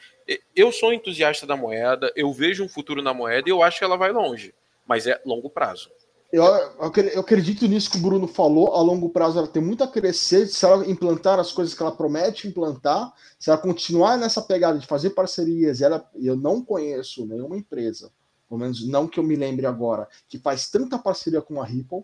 eu 0.55 0.71
sou 0.71 0.91
entusiasta 0.91 1.45
da 1.45 1.55
moeda, 1.55 2.12
eu 2.15 2.33
vejo 2.33 2.63
um 2.63 2.69
futuro 2.69 2.99
na 2.99 3.13
moeda 3.13 3.47
e 3.47 3.51
eu 3.51 3.62
acho 3.62 3.77
que 3.77 3.86
ela 3.86 3.97
vai 3.97 4.12
longe. 4.12 4.51
Mas 4.83 5.05
é 5.05 5.21
longo 5.23 5.47
prazo. 5.47 5.91
Eu, 6.31 6.43
eu, 6.43 7.21
acredito 7.21 7.67
nisso 7.67 7.89
que 7.89 7.97
o 7.97 8.01
Bruno 8.01 8.27
falou. 8.27 8.73
A 8.73 8.81
longo 8.81 9.09
prazo 9.09 9.37
ela 9.37 9.47
tem 9.47 9.63
muito 9.63 9.83
a 9.83 9.87
crescer. 9.87 10.47
Se 10.47 10.65
ela 10.65 10.85
implantar 10.85 11.39
as 11.39 11.51
coisas 11.51 11.73
que 11.73 11.81
ela 11.81 11.91
promete 11.91 12.47
implantar, 12.47 13.13
se 13.39 13.49
ela 13.49 13.57
continuar 13.57 14.17
nessa 14.17 14.41
pegada 14.41 14.77
de 14.77 14.85
fazer 14.85 15.11
parcerias, 15.11 15.81
ela, 15.81 16.09
eu 16.15 16.35
não 16.35 16.63
conheço 16.63 17.25
nenhuma 17.25 17.57
empresa, 17.57 18.11
pelo 18.47 18.59
menos 18.59 18.85
não 18.85 19.07
que 19.07 19.19
eu 19.19 19.23
me 19.23 19.35
lembre 19.35 19.65
agora, 19.65 20.07
que 20.27 20.37
faz 20.37 20.69
tanta 20.69 20.99
parceria 20.99 21.41
com 21.41 21.61
a 21.61 21.65
Ripple 21.65 22.03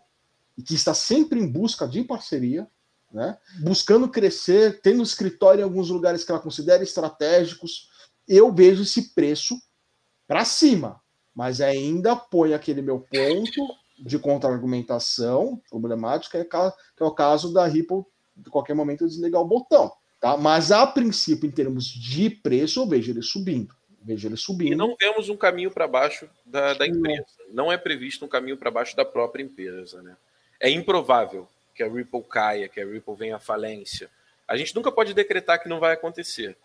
e 0.57 0.62
que 0.62 0.73
está 0.73 0.93
sempre 0.93 1.39
em 1.39 1.47
busca 1.47 1.86
de 1.86 2.03
parceria, 2.03 2.67
né? 3.12 3.38
buscando 3.59 4.07
crescer, 4.07 4.79
tendo 4.81 5.03
escritório 5.03 5.62
em 5.62 5.63
alguns 5.63 5.89
lugares 5.89 6.23
que 6.23 6.31
ela 6.31 6.41
considera 6.41 6.81
estratégicos. 6.81 7.89
Eu 8.25 8.53
vejo 8.53 8.83
esse 8.83 9.13
preço 9.13 9.59
para 10.25 10.45
cima, 10.45 11.01
mas 11.36 11.59
ainda 11.59 12.15
põe 12.15 12.53
aquele 12.53 12.81
meu 12.81 13.01
ponto 13.01 13.83
de 14.03 14.19
contra-argumentação 14.19 15.61
problemática 15.69 16.37
é, 16.37 16.43
que 16.43 16.55
é 17.01 17.05
o 17.05 17.11
caso 17.11 17.53
da 17.53 17.65
Ripple, 17.65 18.03
de 18.35 18.49
qualquer 18.49 18.73
momento, 18.73 19.07
desligar 19.07 19.41
o 19.41 19.47
botão. 19.47 19.91
Tá? 20.19 20.35
Mas, 20.35 20.71
a 20.71 20.85
princípio, 20.85 21.47
em 21.47 21.51
termos 21.51 21.85
de 21.85 22.29
preço, 22.29 22.81
eu 22.81 22.87
vejo 22.87 23.11
ele 23.11 23.21
subindo. 23.21 23.73
Vejo 24.01 24.27
ele 24.27 24.35
subindo. 24.35 24.73
E 24.73 24.75
não 24.75 24.95
vemos 24.99 25.29
um 25.29 25.37
caminho 25.37 25.71
para 25.71 25.87
baixo 25.87 26.29
da, 26.45 26.73
da 26.73 26.85
empresa. 26.85 27.25
Não. 27.47 27.65
não 27.65 27.71
é 27.71 27.77
previsto 27.77 28.25
um 28.25 28.27
caminho 28.27 28.57
para 28.57 28.69
baixo 28.69 28.95
da 28.95 29.05
própria 29.05 29.43
empresa. 29.43 30.01
Né? 30.01 30.15
É 30.59 30.69
improvável 30.69 31.47
que 31.73 31.81
a 31.81 31.89
Ripple 31.89 32.23
caia, 32.23 32.67
que 32.67 32.81
a 32.81 32.85
Ripple 32.85 33.15
venha 33.15 33.37
à 33.37 33.39
falência. 33.39 34.09
A 34.47 34.57
gente 34.57 34.75
nunca 34.75 34.91
pode 34.91 35.13
decretar 35.13 35.61
que 35.61 35.69
não 35.69 35.79
vai 35.79 35.93
acontecer, 35.93 36.57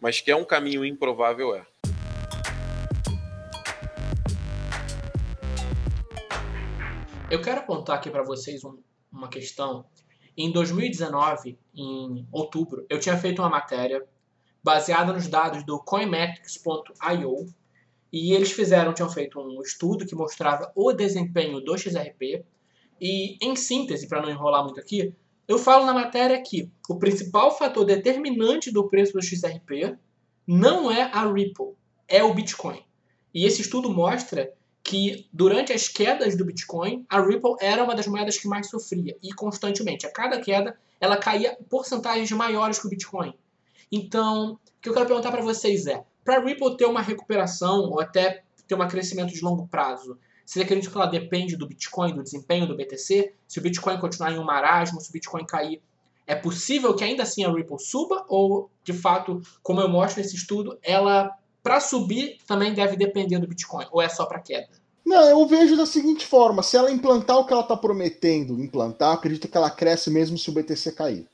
mas 0.00 0.20
que 0.20 0.30
é 0.30 0.36
um 0.36 0.44
caminho 0.44 0.84
improvável 0.84 1.54
é. 1.54 1.66
Eu 7.34 7.42
quero 7.42 7.58
apontar 7.58 7.96
aqui 7.96 8.08
para 8.08 8.22
vocês 8.22 8.62
um, 8.62 8.78
uma 9.10 9.26
questão. 9.26 9.84
Em 10.36 10.52
2019, 10.52 11.58
em 11.74 12.28
outubro, 12.30 12.86
eu 12.88 13.00
tinha 13.00 13.18
feito 13.18 13.42
uma 13.42 13.48
matéria 13.48 14.06
baseada 14.62 15.12
nos 15.12 15.26
dados 15.26 15.64
do 15.64 15.80
coinmetrics.io 15.80 17.52
e 18.12 18.32
eles 18.32 18.52
fizeram, 18.52 18.94
tinham 18.94 19.10
feito 19.10 19.40
um 19.40 19.60
estudo 19.60 20.06
que 20.06 20.14
mostrava 20.14 20.70
o 20.76 20.92
desempenho 20.92 21.60
do 21.60 21.76
XRP 21.76 22.44
e, 23.00 23.36
em 23.42 23.56
síntese, 23.56 24.06
para 24.06 24.22
não 24.22 24.30
enrolar 24.30 24.62
muito 24.62 24.78
aqui, 24.78 25.12
eu 25.48 25.58
falo 25.58 25.84
na 25.86 25.92
matéria 25.92 26.40
que 26.40 26.70
o 26.88 27.00
principal 27.00 27.50
fator 27.58 27.84
determinante 27.84 28.70
do 28.70 28.88
preço 28.88 29.12
do 29.12 29.20
XRP 29.20 29.98
não 30.46 30.88
é 30.88 31.02
a 31.12 31.26
Ripple, 31.26 31.74
é 32.06 32.22
o 32.22 32.32
Bitcoin. 32.32 32.80
E 33.34 33.44
esse 33.44 33.60
estudo 33.60 33.90
mostra 33.90 34.54
que 34.84 35.26
durante 35.32 35.72
as 35.72 35.88
quedas 35.88 36.36
do 36.36 36.44
Bitcoin, 36.44 37.06
a 37.08 37.18
Ripple 37.20 37.56
era 37.58 37.82
uma 37.82 37.96
das 37.96 38.06
moedas 38.06 38.36
que 38.36 38.46
mais 38.46 38.68
sofria 38.68 39.16
e 39.22 39.32
constantemente. 39.32 40.06
A 40.06 40.12
cada 40.12 40.38
queda, 40.38 40.78
ela 41.00 41.16
caía 41.16 41.56
porcentagens 41.70 42.30
maiores 42.32 42.78
que 42.78 42.86
o 42.86 42.90
Bitcoin. 42.90 43.34
Então, 43.90 44.52
o 44.52 44.58
que 44.82 44.90
eu 44.90 44.92
quero 44.92 45.06
perguntar 45.06 45.32
para 45.32 45.42
vocês 45.42 45.86
é: 45.86 46.04
para 46.22 46.36
a 46.36 46.44
Ripple 46.44 46.76
ter 46.76 46.84
uma 46.84 47.00
recuperação 47.00 47.90
ou 47.90 47.98
até 47.98 48.44
ter 48.68 48.74
um 48.74 48.86
crescimento 48.86 49.32
de 49.32 49.40
longo 49.40 49.66
prazo, 49.66 50.18
acreditam 50.60 50.92
que 50.92 50.98
ela 50.98 51.06
depende 51.06 51.56
do 51.56 51.66
Bitcoin, 51.66 52.14
do 52.14 52.22
desempenho 52.22 52.66
do 52.66 52.76
BTC? 52.76 53.32
Se 53.48 53.58
o 53.58 53.62
Bitcoin 53.62 53.98
continuar 53.98 54.32
em 54.32 54.38
um 54.38 54.44
marasmo, 54.44 55.00
se 55.00 55.08
o 55.08 55.12
Bitcoin 55.12 55.46
cair, 55.46 55.82
é 56.26 56.34
possível 56.34 56.94
que 56.94 57.04
ainda 57.04 57.22
assim 57.22 57.44
a 57.44 57.50
Ripple 57.50 57.78
suba? 57.78 58.24
Ou, 58.28 58.70
de 58.82 58.92
fato, 58.92 59.40
como 59.62 59.80
eu 59.80 59.88
mostro 59.88 60.22
nesse 60.22 60.36
estudo, 60.36 60.78
ela 60.82 61.34
para 61.64 61.80
subir 61.80 62.36
também 62.46 62.74
deve 62.74 62.94
depender 62.94 63.38
do 63.38 63.48
Bitcoin, 63.48 63.86
ou 63.90 64.02
é 64.02 64.08
só 64.08 64.26
para 64.26 64.38
queda? 64.38 64.68
Não, 65.04 65.22
eu 65.24 65.46
vejo 65.46 65.76
da 65.76 65.86
seguinte 65.86 66.26
forma: 66.26 66.62
se 66.62 66.76
ela 66.76 66.90
implantar 66.90 67.38
o 67.38 67.46
que 67.46 67.52
ela 67.54 67.62
está 67.62 67.76
prometendo 67.76 68.62
implantar, 68.62 69.14
acredito 69.14 69.48
que 69.48 69.56
ela 69.56 69.70
cresce 69.70 70.10
mesmo 70.10 70.36
se 70.36 70.50
o 70.50 70.52
BTC 70.52 70.92
cair. 70.92 71.26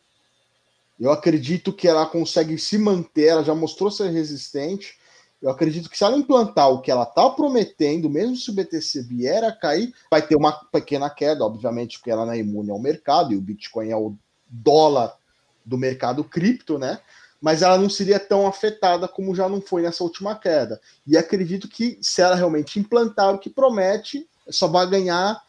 Eu 0.98 1.10
acredito 1.10 1.72
que 1.72 1.88
ela 1.88 2.06
consegue 2.06 2.56
se 2.58 2.78
manter, 2.78 3.26
ela 3.26 3.42
já 3.42 3.54
mostrou 3.54 3.90
ser 3.90 4.10
resistente. 4.10 4.98
Eu 5.42 5.50
acredito 5.50 5.88
que 5.88 5.96
se 5.96 6.04
ela 6.04 6.16
implantar 6.16 6.70
o 6.70 6.82
que 6.82 6.90
ela 6.90 7.04
está 7.04 7.28
prometendo, 7.30 8.10
mesmo 8.10 8.36
se 8.36 8.50
o 8.50 8.52
BTC 8.52 9.02
vier 9.02 9.42
a 9.42 9.50
cair, 9.50 9.92
vai 10.10 10.20
ter 10.20 10.36
uma 10.36 10.52
pequena 10.52 11.08
queda, 11.08 11.44
obviamente, 11.44 11.98
porque 11.98 12.10
ela 12.10 12.26
não 12.26 12.34
é 12.34 12.38
imune 12.38 12.70
ao 12.70 12.78
mercado 12.78 13.32
e 13.32 13.36
o 13.36 13.40
Bitcoin 13.40 13.88
é 13.88 13.96
o 13.96 14.14
dólar 14.46 15.16
do 15.64 15.78
mercado 15.78 16.22
cripto, 16.22 16.78
né? 16.78 17.00
Mas 17.40 17.62
ela 17.62 17.79
não 17.79 17.88
seria 17.88 18.20
tão 18.20 18.46
afetada 18.46 19.09
como 19.09 19.35
já 19.35 19.48
não 19.48 19.61
foi 19.61 19.83
nessa 19.83 20.05
última 20.05 20.35
queda. 20.35 20.81
E 21.07 21.16
acredito 21.16 21.68
que 21.68 21.98
se 22.03 22.20
ela 22.20 22.35
realmente 22.35 22.79
implantar 22.79 23.35
o 23.35 23.38
que 23.38 23.48
promete, 23.48 24.29
só 24.50 24.66
vai 24.66 24.88
ganhar 24.88 25.42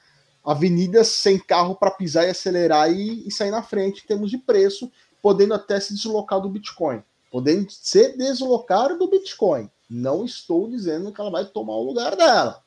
avenidas 0.44 1.08
sem 1.08 1.38
carro 1.38 1.76
para 1.76 1.92
pisar 1.92 2.26
e 2.26 2.30
acelerar 2.30 2.92
e, 2.92 3.28
e, 3.28 3.32
sair 3.32 3.52
na 3.52 3.62
frente 3.62 4.04
em 4.04 4.08
termos 4.08 4.32
de 4.32 4.38
preço, 4.38 4.92
podendo 5.22 5.54
até 5.54 5.80
se 5.80 5.94
deslocar 5.94 6.40
do 6.40 6.50
Bitcoin. 6.50 7.04
podendo 7.32 7.72
se 7.72 8.16
deslocar 8.18 8.98
do 8.98 9.08
Bitcoin. 9.08 9.70
Não 9.90 10.26
estou 10.26 10.70
dizendo 10.70 11.12
que 11.12 11.22
ela 11.22 11.32
vai 11.32 11.46
tomar 11.46 11.76
o 11.76 11.84
lugar 11.84 12.16
dela, 12.16 12.62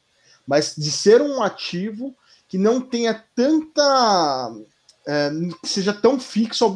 mas 0.47 0.75
de 0.77 0.91
ser 0.91 1.21
um 1.21 1.43
ativo 1.43 2.15
que 2.49 2.59
não 2.59 2.81
tenha 2.81 3.15
tanta. 3.35 4.55
É, 5.07 5.31
que 5.63 5.69
seja 5.69 5.93
tão 5.93 6.19
fixo, 6.19 6.73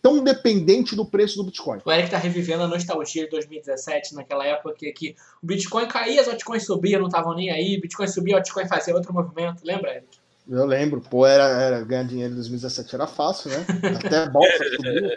tão 0.00 0.22
dependente 0.22 0.94
do 0.94 1.04
preço 1.04 1.36
do 1.36 1.42
Bitcoin. 1.42 1.80
O 1.84 1.90
Eric 1.90 2.10
tá 2.10 2.16
revivendo 2.16 2.62
a 2.62 2.68
nostalgia 2.68 3.24
de 3.24 3.30
2017, 3.30 4.14
naquela 4.14 4.46
época 4.46 4.72
que, 4.74 4.92
que 4.92 5.16
o 5.42 5.46
Bitcoin 5.46 5.88
caía, 5.88 6.20
as 6.20 6.28
altcoins 6.28 6.64
subiam, 6.64 7.00
não 7.00 7.08
estavam 7.08 7.34
nem 7.34 7.50
aí, 7.50 7.80
Bitcoin 7.80 8.06
subia, 8.06 8.36
a 8.36 8.38
altcoin 8.38 8.68
fazia 8.68 8.94
outro 8.94 9.12
movimento, 9.12 9.64
lembra, 9.64 9.96
Eric? 9.96 10.06
Eu 10.48 10.64
lembro, 10.64 11.00
pô, 11.00 11.26
era, 11.26 11.42
era 11.60 11.84
ganhar 11.84 12.04
dinheiro 12.04 12.32
em 12.32 12.36
2017 12.36 12.94
era 12.94 13.08
fácil, 13.08 13.50
né? 13.50 13.66
Até 13.96 14.28
bolsa 14.28 14.58
subiu. 14.76 15.10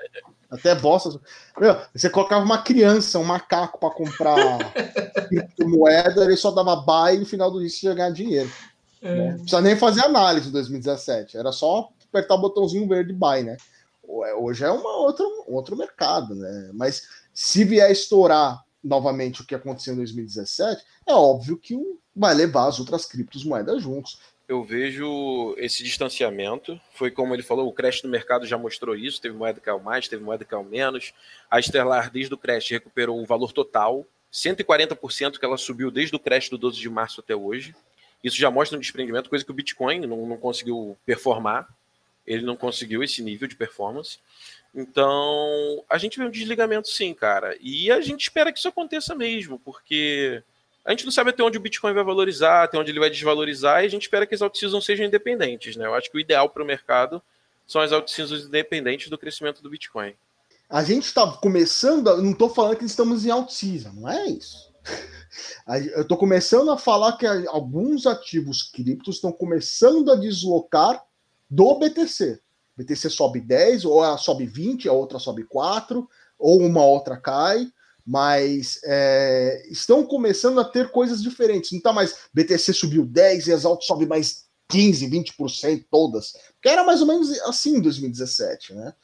Até 0.50 0.74
bosta. 0.74 1.22
Meu, 1.60 1.78
você 1.94 2.10
colocava 2.10 2.44
uma 2.44 2.64
criança, 2.64 3.20
um 3.20 3.24
macaco 3.24 3.80
para 3.80 3.94
comprar 3.94 4.58
criptomoeda, 5.30 6.24
ele 6.24 6.36
só 6.36 6.50
dava 6.50 6.76
buy 6.78 7.16
e 7.16 7.20
no 7.20 7.26
final 7.26 7.52
do 7.52 7.60
dia 7.60 7.70
você 7.70 7.86
ia 7.86 7.94
ganhar 7.94 8.10
dinheiro. 8.10 8.52
É. 9.02 9.14
Né? 9.14 9.30
Não 9.30 9.36
precisa 9.36 9.62
nem 9.62 9.78
fazer 9.78 10.02
análise 10.02 10.50
em 10.50 10.52
2017. 10.52 11.38
Era 11.38 11.52
só 11.52 11.90
apertar 12.10 12.36
o 12.36 12.41
botãozinho 12.41 12.88
verde 12.88 13.13
buy, 13.13 13.43
né? 13.43 13.58
Hoje 14.38 14.63
é 14.63 14.72
uma 14.72 14.98
outra, 14.98 15.26
um 15.48 15.54
outro 15.54 15.78
mercado, 15.78 16.34
né? 16.36 16.72
Mas 16.74 17.08
se 17.34 17.63
vier 17.63 17.91
estourar 17.91 18.63
novamente 18.84 19.41
o 19.41 19.45
que 19.45 19.54
aconteceu 19.54 19.93
em 19.93 19.98
2017, 19.98 20.84
é 21.08 21.13
óbvio 21.13 21.58
que 21.58 21.78
vai 22.15 22.34
levar 22.34 22.67
as 22.67 22.80
outras 22.80 23.06
criptomoedas 23.06 23.82
juntos 23.82 24.19
eu 24.50 24.63
vejo 24.63 25.54
esse 25.60 25.84
distanciamento. 25.84 26.82
Foi 26.95 27.12
como 27.12 27.36
ele 27.36 27.43
falou, 27.43 27.67
o 27.67 27.72
crash 27.72 28.02
no 28.02 28.10
mercado 28.10 28.48
já 28.48 28.58
mostrou 28.58 28.95
isso. 28.95 29.22
Teve 29.22 29.38
moeda 29.38 29.60
que 29.60 29.65
caiu 29.65 29.80
mais, 29.80 30.08
teve 30.08 30.24
moeda 30.24 30.43
que 30.43 30.50
caiu 30.50 30.63
menos. 30.63 31.13
A 31.52 31.62
Stellar, 31.62 32.10
desde 32.10 32.34
o 32.34 32.38
crash, 32.38 32.72
recuperou 32.72 33.22
o 33.22 33.26
valor 33.28 33.54
total, 33.54 34.08
140% 34.34 35.38
que 35.38 35.45
ela 35.45 35.56
subiu 35.56 35.91
desde 35.91 36.15
o 36.15 36.19
crash 36.19 36.50
do 36.50 36.58
12 36.58 36.80
de 36.80 36.89
março 36.89 37.22
até 37.22 37.36
hoje. 37.36 37.76
Isso 38.24 38.38
já 38.38 38.50
mostra 38.50 38.76
um 38.76 38.82
desprendimento, 38.82 39.30
coisa 39.30 39.45
que 39.45 39.52
o 39.52 39.54
Bitcoin 39.54 40.08
não, 40.08 40.26
não 40.26 40.38
conseguiu 40.38 40.98
performar. 41.06 41.69
Ele 42.30 42.46
não 42.46 42.56
conseguiu 42.56 43.04
esse 43.04 43.24
nível 43.24 43.48
de 43.48 43.56
performance. 43.56 44.20
Então, 44.74 45.84
a 45.89 45.98
gente 45.98 46.18
vê 46.20 46.24
um 46.24 46.30
desligamento 46.30 46.88
sim, 46.88 47.13
cara. 47.13 47.58
E 47.60 47.92
a 47.92 48.00
gente 48.02 48.22
espera 48.22 48.54
que 48.54 48.60
isso 48.60 48.68
aconteça 48.68 49.15
mesmo, 49.15 49.58
porque 49.60 50.44
a 50.86 50.92
gente 50.92 51.06
não 51.06 51.12
sabe 51.12 51.32
até 51.32 51.44
onde 51.44 51.58
o 51.58 51.62
Bitcoin 51.62 51.94
vai 51.94 52.04
valorizar, 52.04 52.63
até 52.63 52.78
onde 52.78 52.92
ele 52.92 53.00
vai 53.00 53.10
desvalorizar, 53.10 53.84
e 53.84 53.88
a 53.88 53.89
gente 53.89 54.04
espera 54.04 54.28
que 54.28 54.36
as 54.36 54.42
alt-seasons 54.42 54.86
sejam 54.86 55.06
independentes, 55.08 55.76
né? 55.76 55.86
Eu 55.86 55.96
acho 55.96 56.10
que 56.10 56.18
o 56.18 56.20
ideal 56.20 56.50
para 56.50 56.63
o 56.63 56.65
mercado 56.65 57.22
são 57.65 57.82
as 57.82 57.92
alt-seasons 57.92 58.46
independentes 58.46 59.10
do 59.10 59.18
crescimento 59.18 59.62
do 59.62 59.70
Bitcoin. 59.70 60.13
A 60.70 60.84
gente 60.84 61.06
está 61.06 61.26
começando, 61.32 62.22
não 62.22 62.32
estou 62.32 62.50
falando 62.50 62.78
que 62.78 62.86
estamos 62.86 63.26
em 63.26 63.32
alt-season, 63.32 63.92
não 63.94 64.10
é 64.10 64.28
isso. 64.28 64.72
Eu 65.96 66.02
estou 66.02 66.18
começando 66.18 66.72
a 66.72 66.78
falar 66.78 67.13
que 67.18 67.26
alguns 67.26 68.06
ativos 68.08 68.63
criptos 68.63 69.15
estão 69.15 69.32
começando 69.32 70.12
a 70.12 70.15
deslocar 70.15 71.04
do 71.50 71.76
BTC. 71.76 72.40
BTC 72.78 73.10
sobe 73.10 73.42
10, 73.42 73.86
ou 73.86 74.04
a 74.04 74.18
sobe 74.18 74.46
20, 74.46 74.88
a 74.88 74.94
outra 74.94 75.20
sobe 75.20 75.44
4, 75.44 76.08
ou 76.38 76.62
uma 76.62 76.86
outra 76.86 77.18
cai 77.18 77.68
mas 78.12 78.80
é, 78.86 79.68
estão 79.70 80.04
começando 80.04 80.60
a 80.60 80.66
ter 80.66 80.90
coisas 80.90 81.22
diferentes. 81.22 81.72
Não 81.72 81.78
está 81.78 81.94
mais 81.94 82.16
BTC 82.34 82.74
subiu 82.74 83.06
10 83.06 83.46
e 83.46 83.54
as 83.54 83.66
altas 83.66 83.86
sobe 83.86 84.08
mais 84.08 84.46
15, 84.68 85.08
20% 85.08 85.86
todas. 85.92 86.34
Que 86.60 86.70
era 86.70 86.84
mais 86.84 87.02
ou 87.02 87.08
menos 87.08 87.30
assim 87.42 87.78
em 87.78 87.82
2017, 87.82 88.74
né? 88.74 88.96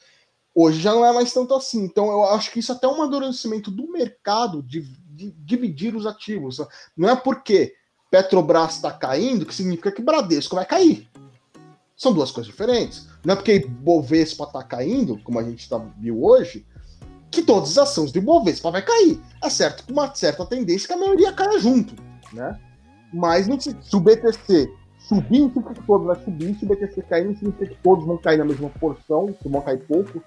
Hoje 0.55 0.81
já 0.81 0.91
não 0.91 1.05
é 1.05 1.13
mais 1.13 1.31
tanto 1.31 1.53
assim. 1.53 1.83
Então 1.83 2.07
eu 2.07 2.23
acho 2.23 2.51
que 2.51 2.57
isso 2.57 2.71
até 2.71 2.87
é 2.87 2.89
um 2.89 2.95
amadurecimento 2.95 3.69
do 3.69 3.91
mercado 3.91 4.63
de, 4.63 4.81
de 4.81 5.29
dividir 5.31 5.95
os 5.95 6.07
ativos. 6.07 6.57
Não 6.97 7.07
é 7.07 7.15
porque 7.15 7.75
Petrobras 8.09 8.77
está 8.77 8.91
caindo 8.91 9.45
que 9.45 9.53
significa 9.53 9.91
que 9.91 10.01
Bradesco 10.01 10.55
vai 10.55 10.65
cair. 10.65 11.07
São 11.95 12.13
duas 12.13 12.31
coisas 12.31 12.51
diferentes. 12.51 13.07
Não 13.23 13.33
é 13.33 13.35
porque 13.35 13.59
Bovespa 13.59 14.43
está 14.43 14.63
caindo, 14.63 15.17
como 15.23 15.39
a 15.39 15.43
gente 15.43 15.67
tá, 15.69 15.77
viu 15.97 16.23
hoje, 16.23 16.65
que 17.31 17.41
todas 17.41 17.71
as 17.71 17.89
ações 17.89 18.11
do 18.11 18.19
Ibovespa 18.19 18.71
vai 18.71 18.81
cair. 18.81 19.19
É 19.43 19.49
certo 19.49 19.85
com 19.85 19.93
uma 19.93 20.13
certa 20.13 20.45
tendência 20.45 20.87
que 20.87 20.93
a 20.93 20.97
maioria 20.97 21.33
caia 21.33 21.59
junto, 21.59 21.95
né? 22.33 22.59
Mas 23.13 23.47
não, 23.47 23.59
se, 23.59 23.75
se 23.81 23.95
o 23.95 23.99
BTC 23.99 24.69
subir, 25.07 25.39
não 25.39 25.47
significa 25.49 25.73
que 25.73 25.87
todos 25.87 26.07
vão 26.07 26.15
subir, 26.23 26.55
se 26.55 26.65
o 26.65 26.67
BTC 26.67 27.01
cair, 27.03 27.25
não 27.25 27.35
significa 27.35 27.67
que 27.67 27.77
todos 27.81 28.05
vão 28.05 28.17
cair 28.17 28.37
na 28.37 28.45
mesma 28.45 28.69
porção, 28.69 29.27
que 29.27 29.47
vão 29.47 29.61
cair 29.61 29.79
pouco. 29.85 30.21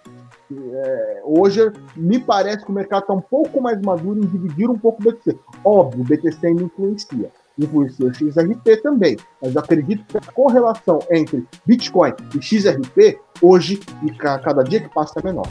É, 0.51 1.23
hoje, 1.25 1.61
me 1.97 2.19
parece 2.19 2.65
que 2.65 2.71
o 2.71 2.75
mercado 2.75 3.03
está 3.03 3.13
um 3.13 3.21
pouco 3.21 3.61
mais 3.61 3.81
maduro 3.83 4.23
em 4.23 4.27
dividir 4.27 4.71
um 4.71 4.79
pouco 4.79 5.03
o 5.03 5.05
BTC. 5.05 5.39
Óbvio, 5.65 6.01
o 6.01 6.05
BTC 6.05 6.47
ainda 6.47 6.63
influencia. 6.63 7.31
Influencia 7.59 8.07
o 8.07 8.15
XRP 8.15 8.77
também. 8.83 9.17
Mas 9.43 9.57
acredito 9.57 10.05
que 10.07 10.17
a 10.17 10.33
correlação 10.33 11.01
entre 11.11 11.45
Bitcoin 11.67 12.13
e 12.35 12.43
XRP, 12.43 13.19
hoje, 13.43 13.81
e 14.05 14.13
cada 14.13 14.63
dia 14.63 14.81
que 14.81 14.89
passa, 14.95 15.21
é 15.21 15.23
menor. 15.23 15.49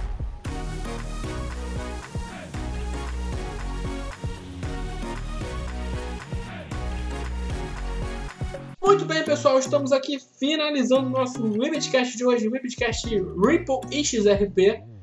Muito 8.81 9.05
bem, 9.05 9.23
pessoal, 9.23 9.59
estamos 9.59 9.91
aqui 9.91 10.17
finalizando 10.39 11.07
o 11.07 11.09
nosso 11.09 11.43
Webcast 11.59 12.15
de 12.15 12.25
hoje, 12.25 12.47
Webcast 12.47 13.07
Ripple 13.09 13.81
e 13.91 14.03
XRP. 14.03 14.96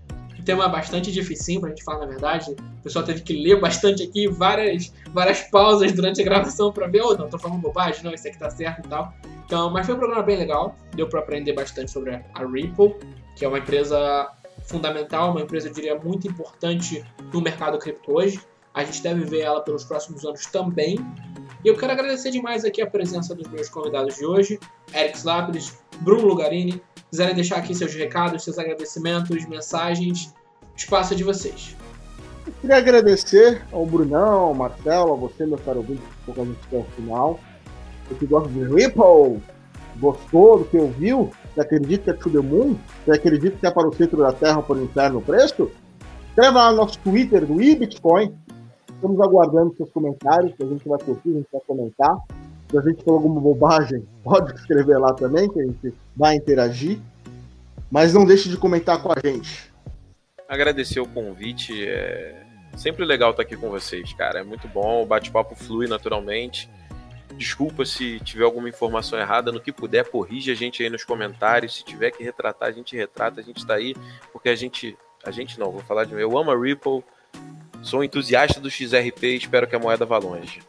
Tema 0.44 0.68
bastante 0.68 1.10
difícil 1.10 1.60
pra 1.60 1.70
gente 1.70 1.82
falar, 1.82 2.00
na 2.00 2.06
verdade. 2.06 2.50
O 2.52 2.82
pessoal 2.82 3.04
teve 3.04 3.22
que 3.22 3.32
ler 3.32 3.60
bastante 3.60 4.02
aqui, 4.02 4.28
várias, 4.28 4.92
várias 5.12 5.40
pausas 5.42 5.92
durante 5.92 6.20
a 6.20 6.24
gravação 6.24 6.72
pra 6.72 6.86
ver, 6.86 7.02
oh, 7.02 7.16
não, 7.16 7.28
tô 7.28 7.38
falando 7.38 7.60
bobagem, 7.60 8.04
não, 8.04 8.12
isso 8.12 8.28
aqui 8.28 8.38
tá 8.38 8.50
certo 8.50 8.84
e 8.84 8.88
tal. 8.88 9.12
Então, 9.46 9.70
mas 9.70 9.86
foi 9.86 9.94
um 9.94 9.98
programa 9.98 10.22
bem 10.22 10.36
legal, 10.36 10.76
deu 10.94 11.08
pra 11.08 11.20
aprender 11.20 11.52
bastante 11.52 11.90
sobre 11.90 12.14
a 12.14 12.46
Ripple, 12.46 12.94
que 13.36 13.44
é 13.44 13.48
uma 13.48 13.58
empresa 13.58 14.28
fundamental, 14.66 15.30
uma 15.30 15.40
empresa, 15.40 15.68
eu 15.68 15.72
diria, 15.72 15.98
muito 15.98 16.26
importante 16.26 17.04
no 17.32 17.40
mercado 17.40 17.78
cripto 17.78 18.12
hoje. 18.12 18.40
A 18.74 18.82
gente 18.82 19.02
deve 19.02 19.24
ver 19.24 19.42
ela 19.42 19.60
pelos 19.60 19.84
próximos 19.84 20.24
anos 20.24 20.46
também. 20.46 20.98
E 21.64 21.68
eu 21.68 21.76
quero 21.76 21.92
agradecer 21.92 22.32
demais 22.32 22.64
aqui 22.64 22.82
a 22.82 22.86
presença 22.86 23.32
dos 23.32 23.48
meus 23.48 23.68
convidados 23.68 24.16
de 24.16 24.26
hoje, 24.26 24.58
Eric 24.92 25.16
Slapris, 25.16 25.78
Bruno 26.00 26.26
Lugarini. 26.26 26.82
Quiserem 27.08 27.36
deixar 27.36 27.58
aqui 27.58 27.72
seus 27.72 27.94
recados, 27.94 28.42
seus 28.42 28.58
agradecimentos, 28.58 29.46
mensagens, 29.46 30.34
espaço 30.76 31.14
é 31.14 31.16
de 31.16 31.22
vocês. 31.22 31.76
Eu 32.46 32.52
queria 32.60 32.76
agradecer 32.76 33.62
ao 33.72 33.86
Brunão, 33.86 34.40
ao 34.40 34.54
Marcelo, 34.54 35.12
a 35.12 35.16
você, 35.16 35.46
meu 35.46 35.56
caro 35.58 35.78
ouvinte, 35.78 36.02
que 36.02 36.14
ficou 36.18 36.34
com 36.34 36.42
a 36.42 36.44
gente 36.44 36.58
até 36.66 36.76
o 36.76 36.84
final. 36.96 37.40
Você 38.08 38.14
que 38.16 38.26
gosta 38.26 38.48
de 38.48 38.64
Ripple, 38.64 39.40
gostou 39.98 40.58
do 40.58 40.64
que 40.64 40.76
ouviu? 40.76 41.30
Você 41.54 41.60
acredita 41.60 42.12
que 42.12 42.18
é 42.18 42.22
to 42.22 42.30
the 42.30 42.40
moon? 42.40 42.76
Você 43.04 43.12
acredita 43.12 43.56
que 43.56 43.66
é 43.66 43.70
para 43.70 43.88
o 43.88 43.94
centro 43.94 44.18
da 44.18 44.32
Terra 44.32 44.60
para 44.60 44.76
o 44.76 44.84
inferno 44.84 45.22
preço? 45.22 45.70
Escreva 46.28 46.64
lá 46.64 46.70
no 46.72 46.78
nosso 46.78 46.98
Twitter 46.98 47.46
do 47.46 47.62
iBitcoin, 47.62 48.34
Estamos 48.94 49.20
aguardando 49.20 49.76
seus 49.76 49.90
comentários, 49.90 50.54
que 50.54 50.62
a 50.62 50.66
gente 50.66 50.88
vai 50.88 50.98
curtir, 50.98 51.30
a 51.30 51.32
gente 51.32 51.48
vai 51.52 51.60
comentar. 51.66 52.16
Se 52.70 52.78
a 52.78 52.80
gente 52.80 53.04
falou 53.04 53.18
alguma 53.18 53.40
bobagem, 53.40 54.06
pode 54.24 54.54
escrever 54.54 54.98
lá 54.98 55.12
também, 55.12 55.48
que 55.48 55.60
a 55.60 55.64
gente 55.64 55.94
vai 56.16 56.34
interagir. 56.36 56.98
Mas 57.90 58.12
não 58.12 58.24
deixe 58.24 58.48
de 58.48 58.56
comentar 58.56 59.02
com 59.02 59.12
a 59.12 59.16
gente. 59.24 59.72
Agradecer 60.48 61.00
o 61.00 61.06
convite. 61.06 61.86
É 61.86 62.44
sempre 62.76 63.04
legal 63.04 63.30
estar 63.30 63.42
aqui 63.42 63.56
com 63.56 63.70
vocês, 63.70 64.12
cara. 64.14 64.40
É 64.40 64.44
muito 64.44 64.66
bom, 64.68 65.02
o 65.02 65.06
bate-papo 65.06 65.54
flui 65.54 65.86
naturalmente. 65.86 66.68
Desculpa 67.36 67.84
se 67.84 68.20
tiver 68.20 68.44
alguma 68.44 68.68
informação 68.68 69.18
errada, 69.18 69.50
no 69.50 69.60
que 69.60 69.72
puder, 69.72 70.08
corrija 70.08 70.52
a 70.52 70.54
gente 70.54 70.82
aí 70.82 70.90
nos 70.90 71.04
comentários. 71.04 71.76
Se 71.76 71.84
tiver 71.84 72.10
que 72.10 72.22
retratar, 72.22 72.68
a 72.68 72.72
gente 72.72 72.96
retrata, 72.96 73.40
a 73.40 73.44
gente 73.44 73.58
está 73.58 73.74
aí, 73.74 73.94
porque 74.32 74.48
a 74.48 74.54
gente. 74.54 74.96
A 75.24 75.30
gente 75.30 75.58
não, 75.58 75.70
vou 75.70 75.80
falar 75.80 76.04
de 76.04 76.14
mim. 76.14 76.20
Eu 76.20 76.36
amo 76.36 76.50
a 76.50 76.58
Ripple, 76.58 77.02
Sou 77.84 78.02
entusiasta 78.02 78.58
do 78.58 78.70
XRP 78.70 79.26
e 79.26 79.36
espero 79.36 79.66
que 79.66 79.76
a 79.76 79.78
moeda 79.78 80.06
vá 80.06 80.16
longe. 80.18 80.60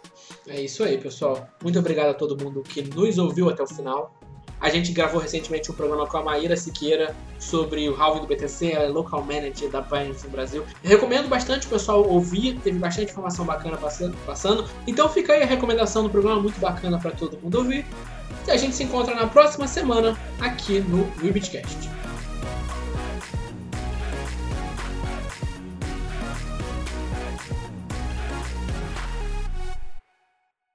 É 0.47 0.61
isso 0.61 0.83
aí, 0.83 0.97
pessoal. 0.97 1.47
Muito 1.63 1.79
obrigado 1.79 2.09
a 2.09 2.13
todo 2.13 2.37
mundo 2.37 2.61
que 2.61 2.81
nos 2.81 3.17
ouviu 3.17 3.49
até 3.49 3.63
o 3.63 3.67
final. 3.67 4.13
A 4.59 4.69
gente 4.69 4.91
gravou 4.91 5.19
recentemente 5.19 5.71
um 5.71 5.75
programa 5.75 6.07
com 6.07 6.17
a 6.17 6.23
Maíra 6.23 6.55
Siqueira 6.57 7.15
sobre 7.39 7.89
o 7.89 7.95
halving 7.95 8.21
do 8.21 8.27
BTC, 8.27 8.71
ela 8.71 8.85
é 8.85 8.87
local 8.87 9.21
manager 9.21 9.69
da 9.69 9.81
Binance 9.81 10.25
no 10.25 10.31
Brasil. 10.31 10.65
Recomendo 10.83 11.27
bastante 11.27 11.67
o 11.67 11.69
pessoal 11.69 12.07
ouvir, 12.07 12.59
teve 12.63 12.77
bastante 12.79 13.11
informação 13.11 13.45
bacana 13.45 13.77
passando. 14.25 14.69
Então 14.87 15.09
fica 15.09 15.33
aí 15.33 15.43
a 15.43 15.45
recomendação 15.45 16.03
do 16.03 16.09
programa, 16.09 16.41
muito 16.41 16.59
bacana 16.59 16.99
para 16.99 17.11
todo 17.11 17.37
mundo 17.41 17.55
ouvir. 17.59 17.85
E 18.47 18.51
a 18.51 18.57
gente 18.57 18.75
se 18.75 18.83
encontra 18.83 19.15
na 19.15 19.27
próxima 19.27 19.67
semana 19.67 20.17
aqui 20.39 20.79
no 20.79 21.09
Webcast. 21.23 22.04